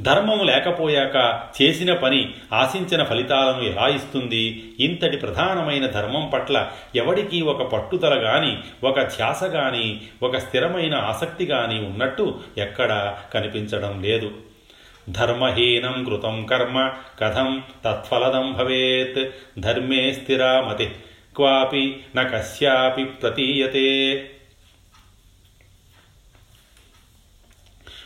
ధర్మం 0.01 0.45
లేకపోయాక 0.45 1.41
చేసిన 1.61 1.93
పని 1.93 2.33
ఆశించిన 2.53 3.03
ఫలితాలను 3.03 3.61
ఎలా 3.61 3.87
ఇస్తుంది? 3.87 4.73
ఇంతటి 4.79 5.17
ప్రధానమైన 5.17 5.85
ధర్మం 5.85 6.29
పట్ల 6.33 6.71
ఎవడికి 6.95 7.41
ఒక 7.41 7.61
పట్టుదల 7.61 8.25
గాని 8.25 8.57
ఒక 8.87 9.01
ధ్యాస 9.01 9.43
గాని 9.43 10.01
ఒక 10.23 10.37
స్థిరమైన 10.37 10.95
ఆసక్తి 10.95 11.45
గాని 11.45 11.85
ఉన్నట్టు 11.85 12.39
ఎక్కడా 12.57 13.17
కనిపించడం 13.33 14.03
లేదు. 14.03 14.31
धर्महीनं 15.09 16.05
कृतं 16.05 16.43
कर्म 16.43 16.87
कथं 17.19 17.61
तत्फलदं 17.61 18.53
भवेत्। 18.53 19.19
धर्मे 19.59 20.13
स्थिरा 20.13 20.61
मतिः 20.61 20.89
क्वापि 21.35 22.05
न 22.17 22.23
कस्यापि 22.23 23.03
प्रतीयते। 23.03 24.13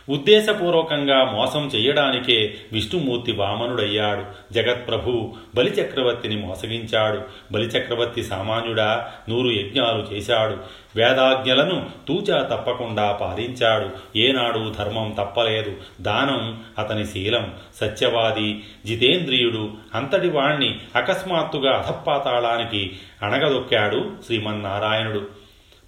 ఉద్దేశపూర్వకంగా 0.08 1.24
మోసం 1.24 1.66
చేయడానికే 1.66 2.54
విష్ణుమూర్తి 2.72 3.32
వామనుడయ్యాడు. 3.32 4.52
జగత్ప్రభు 4.52 5.34
బలిచక్రవర్తిని 5.54 6.36
మోసగించాడు. 6.36 7.20
బలిచక్రవర్తి 7.52 8.22
సామాన్యుడా 8.22 9.12
నూరు 9.28 9.48
యజ్ఞాలు 9.48 10.14
చేశాడు. 10.14 10.56
వేదాజ్ఞలను 10.96 11.86
తూచా 12.08 12.42
తప్పకుండా 12.42 13.12
పాలించాడు. 13.12 14.18
ఏనాడు 14.18 14.74
ధర్మం 14.78 15.14
తప్పలేదు. 15.18 15.72
దానం 16.00 16.62
అతని 16.78 17.06
శీలం. 17.06 17.52
సత్యవాది 17.74 18.64
జితేంద్రియుడు 18.86 19.70
అంతటి 19.94 20.28
వాణ్ణి 20.28 20.78
అకస్మాత్తుగా 20.96 21.72
అధపాతాళానికి 21.72 22.96
అణగదొక్కాడు 23.22 24.10
శ్రీమన్నారాయణుడు. 24.26 25.26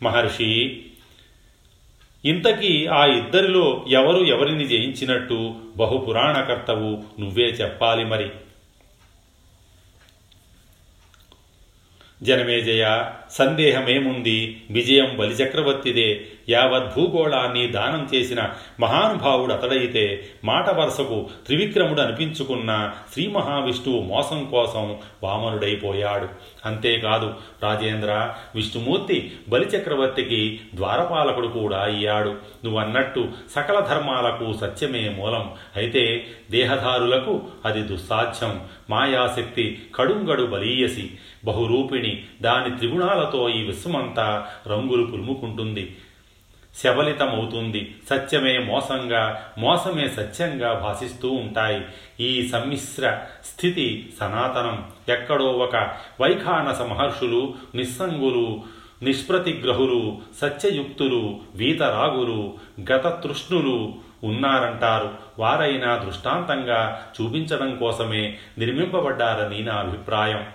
మహర్షి 0.02 0.82
ఇంతకీ 2.24 2.86
ఆ 2.86 3.04
ఇద్దరిలో 3.06 3.84
ఎవరు 3.88 4.24
ఎవరిని 4.24 4.68
జయించినట్టు 4.68 5.54
బహుపురాణకర్తవు 5.76 7.20
నువ్వే 7.20 7.44
చెప్పాలి 7.44 8.04
మరి. 8.04 8.30
జనమేజయ 12.22 13.10
సందేహమేముంది? 13.30 14.62
విజయం 14.70 15.16
బలిచక్రవర్తిదే. 15.18 16.20
యావత్ 16.48 16.96
భూగోళాన్ని 16.96 17.66
దానం 17.66 18.08
చేసిన 18.14 18.48
మహానుభావుడు 18.80 19.52
అతడైతే 19.52 20.26
మాట 20.44 20.70
వరుసకు 20.70 21.28
త్రివిక్రముడు 21.46 22.00
అనిపించుకున్న 22.00 22.90
శ్రీ 23.12 23.26
మహావిష్ణువు 23.26 24.02
మోసం 24.02 24.44
కోసం 24.44 24.96
వామనుడైపోయాడు. 25.22 26.28
అంతేకాదు 26.66 27.34
రాజేంద్ర 27.62 28.34
విష్ణుమూర్తి 28.54 29.32
బలిచక్రవర్తికి 29.48 30.60
ద్వారపాలకుడు 30.74 31.48
కూడా 31.48 31.78
అయ్యాడు. 31.78 32.34
నువ్వన్నట్టు 32.64 33.28
సకల 33.56 33.80
ధర్మాలకు 33.80 34.58
సత్యమే 34.60 35.08
మూలం. 35.08 35.50
అయితే 35.76 36.26
దేహధారులకు 36.50 37.42
అది 37.64 37.82
దుస్సాధ్యం. 37.82 38.60
మాయాశక్తి 38.90 39.82
కడుంగడు 39.94 40.42
బలీయసి. 40.42 41.10
బహురూపిణి. 41.44 42.24
దాని 42.42 42.76
త్రిగుణాలతో 42.76 43.48
ఈ 43.48 43.62
విశ్వమంతా 43.62 44.46
రంగులు 44.68 45.06
పులుముకుంటుంది 45.06 45.96
శబలితమవుతుంది. 46.84 47.94
సత్యమే 48.10 48.58
మోసంగా 48.58 49.52
మోసమే 49.58 50.08
సత్యంగా 50.08 50.74
భాషిస్తూ 50.74 51.30
ఉంటాయి. 51.30 51.84
ఈ 52.20 52.48
సమ్మిశ్ర 52.48 53.18
స్థితి 53.44 54.12
సనాతనం. 54.20 54.84
ఎక్కడో 55.08 55.44
ఒక 55.44 55.76
వైఖానస 56.20 56.80
మహర్షులు 56.80 57.54
నిస్సంగులు 57.74 58.62
నిష్ప్రతిగ్రహులు 59.02 60.18
సత్యయుక్తులు 60.40 61.40
వీతరాగులు 61.54 62.54
గతతృష్ణులు 62.92 63.94
ఉన్నారంటారు. 64.24 65.10
వారైనా 65.38 65.96
దృష్టాంతంగా 65.96 67.06
చూపించడం 67.20 67.76
కోసమే 67.76 68.36
నిర్మింపబడ్డారని 68.58 69.60
నా 69.60 69.74
అభిప్రాయం. 69.74 70.46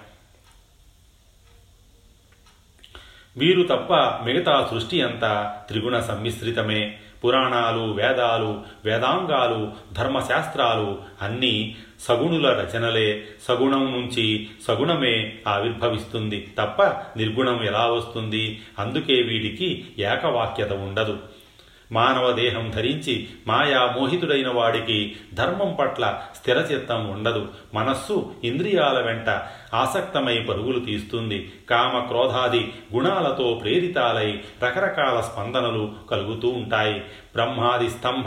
వీరు 3.38 3.63
తప్ప 3.63 3.93
మిగతా 3.93 4.67
సృష్టి 4.71 5.02
అంతా 5.02 5.58
త్రిగుణ 5.67 6.00
సమ్మిశ్రితమే. 6.00 6.95
పురాణాలు 7.24 7.91
వేదాలు 7.91 8.62
వేదాంగాలు 8.86 9.71
ధర్మశాస్త్రాలు 9.93 11.00
అన్నీ 11.21 11.76
సగుణుల 12.00 12.50
రచనలే. 12.50 13.24
సగుణం 13.43 13.91
నుంచి 13.91 14.48
సగుణమే 14.67 15.36
ఆవిర్భవిస్తుంది 15.48 16.48
తప్ప 16.60 16.82
నిర్గుణం 17.17 17.63
ఎలా 17.63 17.86
వస్తుంది? 17.86 18.62
అందుకే 18.80 19.21
వీటికి 19.21 19.86
ఏకవాక్యత 20.00 20.74
ఉండదు. 20.74 21.17
మానవ 21.91 22.32
దేహం 22.32 22.71
ధరించి 22.76 23.28
మాయా 23.48 23.95
మోహితుడైన 24.00 24.48
వాడికి 24.48 25.15
ధర్మం 25.34 25.78
పట్ల 25.80 26.21
స్థిరచిత్తం 26.36 27.10
ఉండదు. 27.10 27.48
మనస్సు 27.74 28.36
ఇంద్రియాల 28.43 29.00
వెంట 29.00 29.41
ఆసక్తమై 29.74 30.39
పరుగులు 30.39 30.80
తీస్తుంది. 30.80 31.52
కామ 31.69 32.00
క్రోధాది 32.00 32.74
గుణాలతో 32.93 33.60
ప్రేరితాలై 33.63 34.39
రకరకాల 34.63 35.21
స్పందనలు 35.21 35.93
కలుగుతూ 36.12 36.48
ఉంటాయి. 36.48 37.00
బ్రహ్మాది 37.34 37.89
స్తంభ 37.89 38.26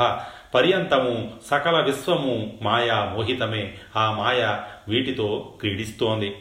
పర్యంతము 0.54 1.32
సకల 1.50 1.82
విశ్వము 1.82 2.58
మాయా 2.62 3.12
మోహితమే. 3.16 3.74
ఆ 3.96 4.12
మాయ 4.12 4.58
వీటితో 4.88 5.54
క్రీడిస్తోంది. 5.60 6.36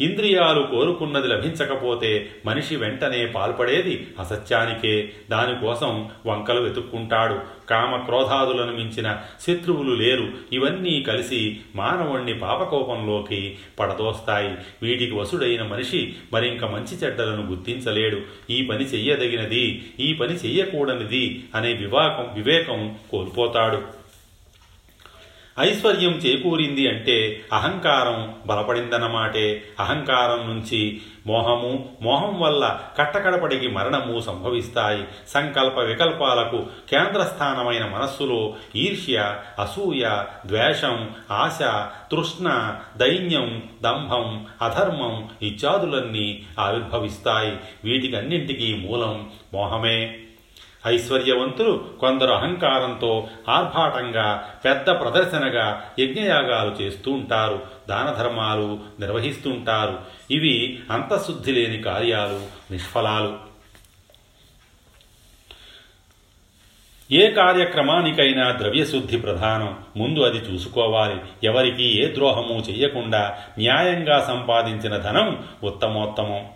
ఇంద్రియాలు 0.00 0.62
కోరుకున్నది 0.62 1.28
లభించకపోతే 1.28 2.28
మనిషి 2.46 2.76
వెంటనే 2.76 3.26
పాల్పడేది 3.26 4.06
అసత్యానికే. 4.18 5.12
దానికోసం 5.30 6.08
వంకలు 6.26 6.60
వెతుక్కుంటాడు. 6.60 7.38
కామ 7.70 7.96
క్రోధాదులను 7.96 8.72
మించిన 8.72 9.18
శత్రువులు 9.40 9.94
లేరు. 9.94 10.28
ఇవన్నీ 10.52 11.02
కలిసి 11.02 11.60
మానవుణ్ణి 11.76 12.34
పాపకోపంలోకి 12.34 13.58
పడదోస్తాయి. 13.78 14.54
వీటికి 14.82 15.14
వసుడైన 15.14 15.62
మనిషి 15.62 16.14
మరింక 16.32 16.64
మంచి 16.64 16.96
చెడ్డలను 16.96 17.46
గుర్తించలేడు. 17.46 18.20
ఈ 18.50 18.62
పని 18.62 18.84
చెయ్యదగినది 18.84 19.84
ఈ 20.00 20.12
పని 20.12 20.34
చెయ్యకూడనిది 20.34 21.44
అనే 21.54 21.72
వివాకం 21.72 22.34
వివేకం 22.34 22.94
కోల్పోతాడు. 23.10 23.99
ఐశ్వర్యం 25.58 26.10
చేకూరింది 26.10 26.88
అంటే 26.88 27.42
అహంకారం 27.52 28.34
బలపడిందన్నమాటే. 28.46 29.62
అహంకారం 29.80 30.48
నుంచి 30.48 31.00
మోహము 31.26 31.96
మోహం 32.02 32.40
వల్ల 32.40 32.80
కట్టకడపడికి 32.98 33.68
మరణము 33.68 34.20
సంభవిస్తాయి. 34.20 35.04
సంకల్ప 35.28 35.78
వికల్పాలకు 35.78 36.66
కేంద్రస్థానమైన 36.90 37.84
మనస్సులో 37.84 38.54
ఈర్ష్య 38.76 39.38
అసూయ 39.58 40.24
ద్వేషం 40.46 41.10
ఆశ 41.30 41.58
తృష్ణ 42.10 42.76
దైన్యం 42.96 43.62
దంభం 43.82 44.46
అధర్మం 44.62 45.28
ఇత్యాదులన్నీ 45.42 46.42
ఆవిర్భవిస్తాయి. 46.58 47.56
వీటికన్నింటికీ 47.84 48.74
మూలం 48.74 49.30
మోహమే. 49.54 50.18
ఐశ్వర్యవంతులు 50.86 51.90
కొందరు 52.00 52.32
అహంకారంతో 52.32 53.28
ఆర్భాటంగా 53.48 54.54
పెద్ద 54.64 54.86
ప్రదర్శనగా 54.86 55.92
యజ్ఞయాగాలు 55.98 56.70
చేస్తూ 56.70 57.10
ఉంటారు 57.10 57.62
దాన 57.88 58.22
ధర్మాలు 58.22 58.80
నిర్వహిస్తుంటారు 59.00 59.98
ఇవి 60.30 60.80
అంతఃశుద్ధి 60.90 61.52
లేని 61.52 61.78
కార్యాలు 61.78 62.72
నిష్ఫలాలు. 62.72 63.50
ఏ 67.12 67.30
కార్యక్రమానికైనా 67.30 68.52
ద్రవ్యశుద్ధి 68.52 69.16
ప్రధానం. 69.16 69.78
ముందు 69.96 70.20
అది 70.20 70.38
చూసుకోవాలి. 70.38 71.20
ఎవరికి 71.44 72.04
ఏ 72.04 72.14
ద్రోహము 72.14 72.64
చెయ్యకుండా 72.70 73.38
న్యాయంగా 73.58 74.24
సంపాదించిన 74.24 74.96
ధనం 74.96 75.44
ఉత్తమోత్తమం. 75.62 76.48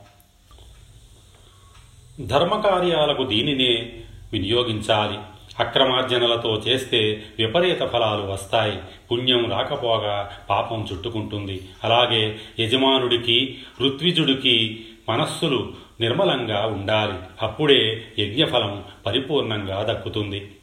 ధర్మకార్యాలకు 2.27 3.25
దీనినే 3.25 4.01
వినియోగించాలి. 4.35 5.19
అక్రమార్జనలతో 5.59 6.63
చేస్తే 6.69 7.23
విపరీత 7.39 7.79
ఫలాలు 7.79 8.23
వస్తాయి. 8.23 8.79
పుణ్యం 9.13 9.51
రాకపోగా 9.51 10.31
పాపం 10.51 10.89
చుట్టుకుంటుంది. 10.93 11.61
అలాగే 11.85 12.37
యజమానుడికి 12.61 13.59
ఋత్విజుడికి 13.83 14.85
మనస్సులు 15.09 15.73
నిర్మలంగా 16.01 16.67
ఉండాలి. 16.67 17.15
అప్పుడే 17.43 18.05
యజ్ఞఫలం 18.19 18.85
పరిపూర్ణంగా 19.07 19.87
దక్కుతుంది. 19.91 20.54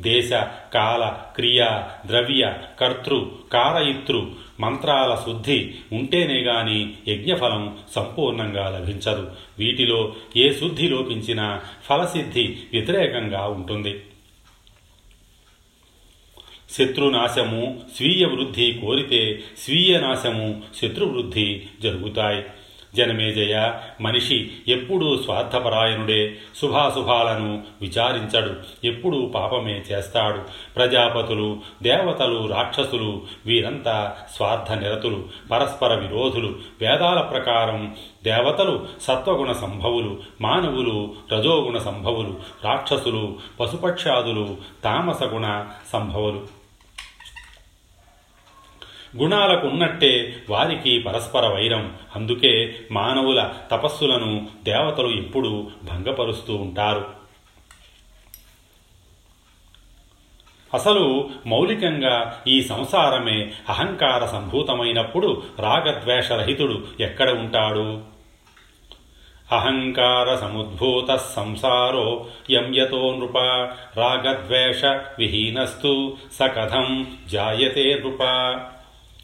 దేశ 0.00 0.30
కాల 0.74 1.18
క్రియ 1.34 1.66
ద్రవ్య 2.06 2.54
కర్తృ 2.80 3.24
కాలయితృ 3.52 4.22
మంత్రాల 4.60 5.14
శుద్ధి 5.26 5.74
ఉంటేనే 5.92 6.40
గాని 6.40 6.94
యజ్ఞఫలం 7.08 7.78
సంపూర్ణంగా 7.94 8.70
లభించదు. 8.70 9.30
వీటిలో 9.58 10.14
ఏ 10.36 10.52
శుద్ధి 10.52 10.88
లోపించినా 10.88 11.60
ఫలసిద్ధి 11.84 12.58
వ్యతిరేకంగా 12.72 13.46
ఉంటుంది. 13.46 14.02
శత్రునాశము 16.70 17.80
స్వీయ 17.96 18.26
వృద్ధి 18.26 18.72
కోరితే 18.72 19.42
స్వీయ 19.58 20.00
నాశము 20.00 20.62
శత్రువృద్ధి 20.82 21.66
జరుగుతాయి. 21.82 22.44
జనమేజయ 22.96 23.72
మనిషి 24.00 24.50
ఎప్పుడూ 24.68 25.22
స్వార్థపరాయణుడే 25.22 26.36
శుభాశుభాలను 26.62 27.62
విచారించడు 27.80 28.54
ఎప్పుడూ 28.86 29.26
పాపమే 29.26 29.82
చేస్తాడు. 29.92 30.38
ప్రజాపతులు 30.76 31.58
దేవతలు 31.82 32.46
రాక్షసులు 32.46 33.22
వీరంతా 33.46 34.16
స్వార్థ 34.36 34.72
నిరతులు 34.72 35.24
పరస్పర 35.50 35.94
విరోధులు 35.94 36.54
వేదాల 36.80 37.20
ప్రకారం 37.20 37.96
దేవతలు 38.24 38.86
సత్వగుణ 39.02 39.52
సంభవులు 39.52 40.16
మానవులు 40.40 41.14
రజోగుణ 41.32 41.78
సంభవులు 41.78 42.34
రాక్షసులు 42.64 43.36
పశుపక్షాదులు 43.60 44.56
తామసగుణ 44.84 45.66
సంభవులు. 45.92 46.55
గుణాలకు 49.16 49.66
ఉన్నట్టే 49.66 50.36
వారికి 50.50 50.98
పరస్పర 50.98 51.46
వైరం. 51.46 51.94
అందుకే 52.16 52.74
మానవుల 52.92 53.52
తపస్సులను 53.70 54.48
దేవతలు 54.64 55.08
ఎప్పుడూ 55.08 55.70
భంగపరుస్తూ 55.84 56.54
ఉంటారు. 56.54 57.26
అసలు 60.74 61.30
మౌలికంగా 61.46 62.42
ఈ 62.48 62.62
సంసారమే 62.62 63.52
అహంకార 63.68 64.26
సంభూతమైనప్పుడు 64.26 65.42
రాగద్వేషరహితుడు 65.58 66.84
ఎక్కడ 67.00 67.30
ఉంటాడు? 67.30 68.16
అహంకార 69.52 70.36
సముద్భూత 70.36 71.16
సంసారో 71.16 72.26
యంయతో 72.50 73.16
నృప 73.16 73.38
రాగద్వేష 73.96 74.84
విహీనస్తు 75.18 76.16
సకథం 76.32 77.16
జాయతే 77.26 77.94
నృప. 77.94 78.22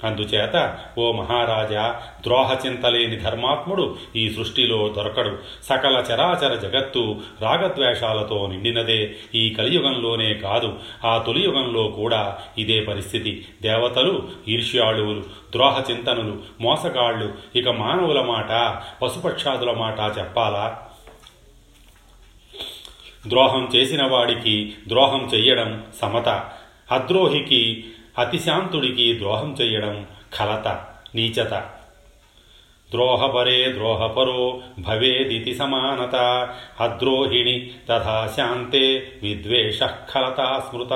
అందుచేత 0.04 0.78
ఓ 0.98 1.12
మహారాజా 1.12 2.02
ద్రోహచింతలేని 2.22 3.16
ధర్మాత్ముడు 3.16 3.96
ఈ 4.16 4.30
సృష్టిలో 4.30 4.88
దొరకడు. 4.88 5.38
సకల 5.62 6.04
చరాచర 6.12 6.54
జగత్తు 6.54 7.16
రాగద్వేషాలతో 7.40 8.46
నిండినదే 8.46 9.14
ఈ 9.34 9.50
కలియుగంలోనే 9.50 10.34
కాదు 10.34 10.78
ఆ 11.04 11.18
తొలియుగంలో 11.18 11.88
కూడా 11.88 12.38
ఇదే 12.58 12.80
పరిస్థితి. 12.80 13.46
దేవతలు 13.62 14.28
ఈర్ష్యాళువులు 14.48 15.20
ద్రోహచింతనులు 15.50 16.38
మోసగాళ్ళు 16.60 17.34
ఇక 17.56 17.68
మానవుల 17.68 18.20
మాట 18.20 18.82
పశుపక్షాదుల 19.02 19.72
మాట 19.72 20.18
చెప్పాలా? 20.18 20.82
ద్రోహం 23.28 23.68
చేసిన 23.76 24.06
వాడికి 24.06 24.72
ద్రోహం 24.88 25.30
చెయ్యడం 25.34 25.82
సమత. 26.00 26.28
అద్రోహికి 26.92 27.84
అతిశాంతుడికి 28.18 29.18
ద్రోహం 29.18 29.56
చేయడం 29.60 30.06
ఖలత 30.38 30.68
నీచత. 31.14 31.54
ద్రోహపరే 32.90 33.72
ద్రోహపరో 33.72 34.60
భవేదితి 34.78 35.54
సమానత. 35.54 36.16
అద్రోహిణి 36.80 37.70
తథా 37.88 38.32
శాంతే 38.36 39.12
విద్వేష 39.22 39.80
ఖలతా 39.82 40.66
స్మృత. 40.70 40.92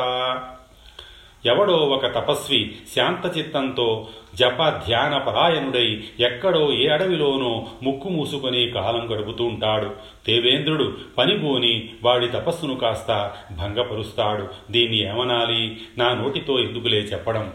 ఎవడో 1.46 1.76
ఒక 1.76 2.06
తపస్వి 2.06 2.74
శాంతచిత్తంతో 2.96 4.08
జప 4.34 4.68
ధ్యాన 4.68 5.18
పరాయణుడై 5.18 6.04
ఎక్కడో 6.20 6.72
ఏ 6.72 6.88
అడవిలోనో 6.88 7.66
ముక్కు 7.82 8.08
మూసుకొని 8.08 8.70
కాలం 8.70 9.14
గడుపుతూ 9.14 9.44
ఉంటాడు. 9.44 9.86
దేవేంద్రుడు 10.26 10.96
పనిబోని 11.18 11.88
వాడి 12.02 12.28
తపస్సును 12.28 12.74
కాస్త 12.74 13.32
భంగపరుస్తాడు. 13.52 14.72
దీన్ని 14.72 14.98
ఏమనాలి? 15.00 15.76
నా 15.98 16.14
నోటితో 16.14 16.58
ఎందుకులే 16.58 16.98
చెప్పడం? 16.98 17.52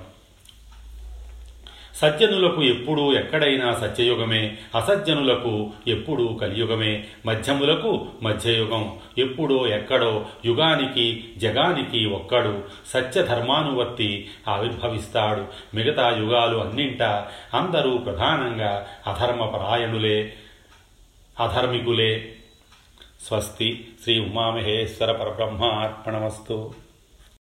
సజ్జనులకు 1.96 2.64
ఎప్పుడూ 2.64 3.14
ఎక్కడైనా 3.14 3.74
సత్యయుగమే 3.74 4.58
అసజ్జనులకు 4.76 5.70
ఎప్పుడూ 5.88 6.28
కలియుగమే 6.28 7.06
మధ్యములకు 7.26 8.08
మధ్యయుగం. 8.24 9.00
ఎప్పుడో 9.18 9.68
ఎక్కడో 9.68 10.26
యుగానికి 10.46 11.24
జగానికి 11.38 12.06
ఒక్కడు 12.06 12.64
సత్యధర్మానువర్తి 12.88 14.30
ఆవిర్భవిస్తాడు. 14.48 15.76
మిగతా 15.76 16.10
యుగాలు 16.10 16.58
అన్నింట 16.58 17.04
అందరూ 17.54 17.98
ప్రధానంగా 17.98 18.88
అధర్మపరాయణులే 19.08 20.34
అధర్మికులే. 21.40 22.36
స్వస్తి 23.28 23.88
శ్రీ 24.04 24.20
ఉమామహేశ్వర 24.20 25.12
పరబ్రహ్మార్పణమస్తు. 25.12 26.74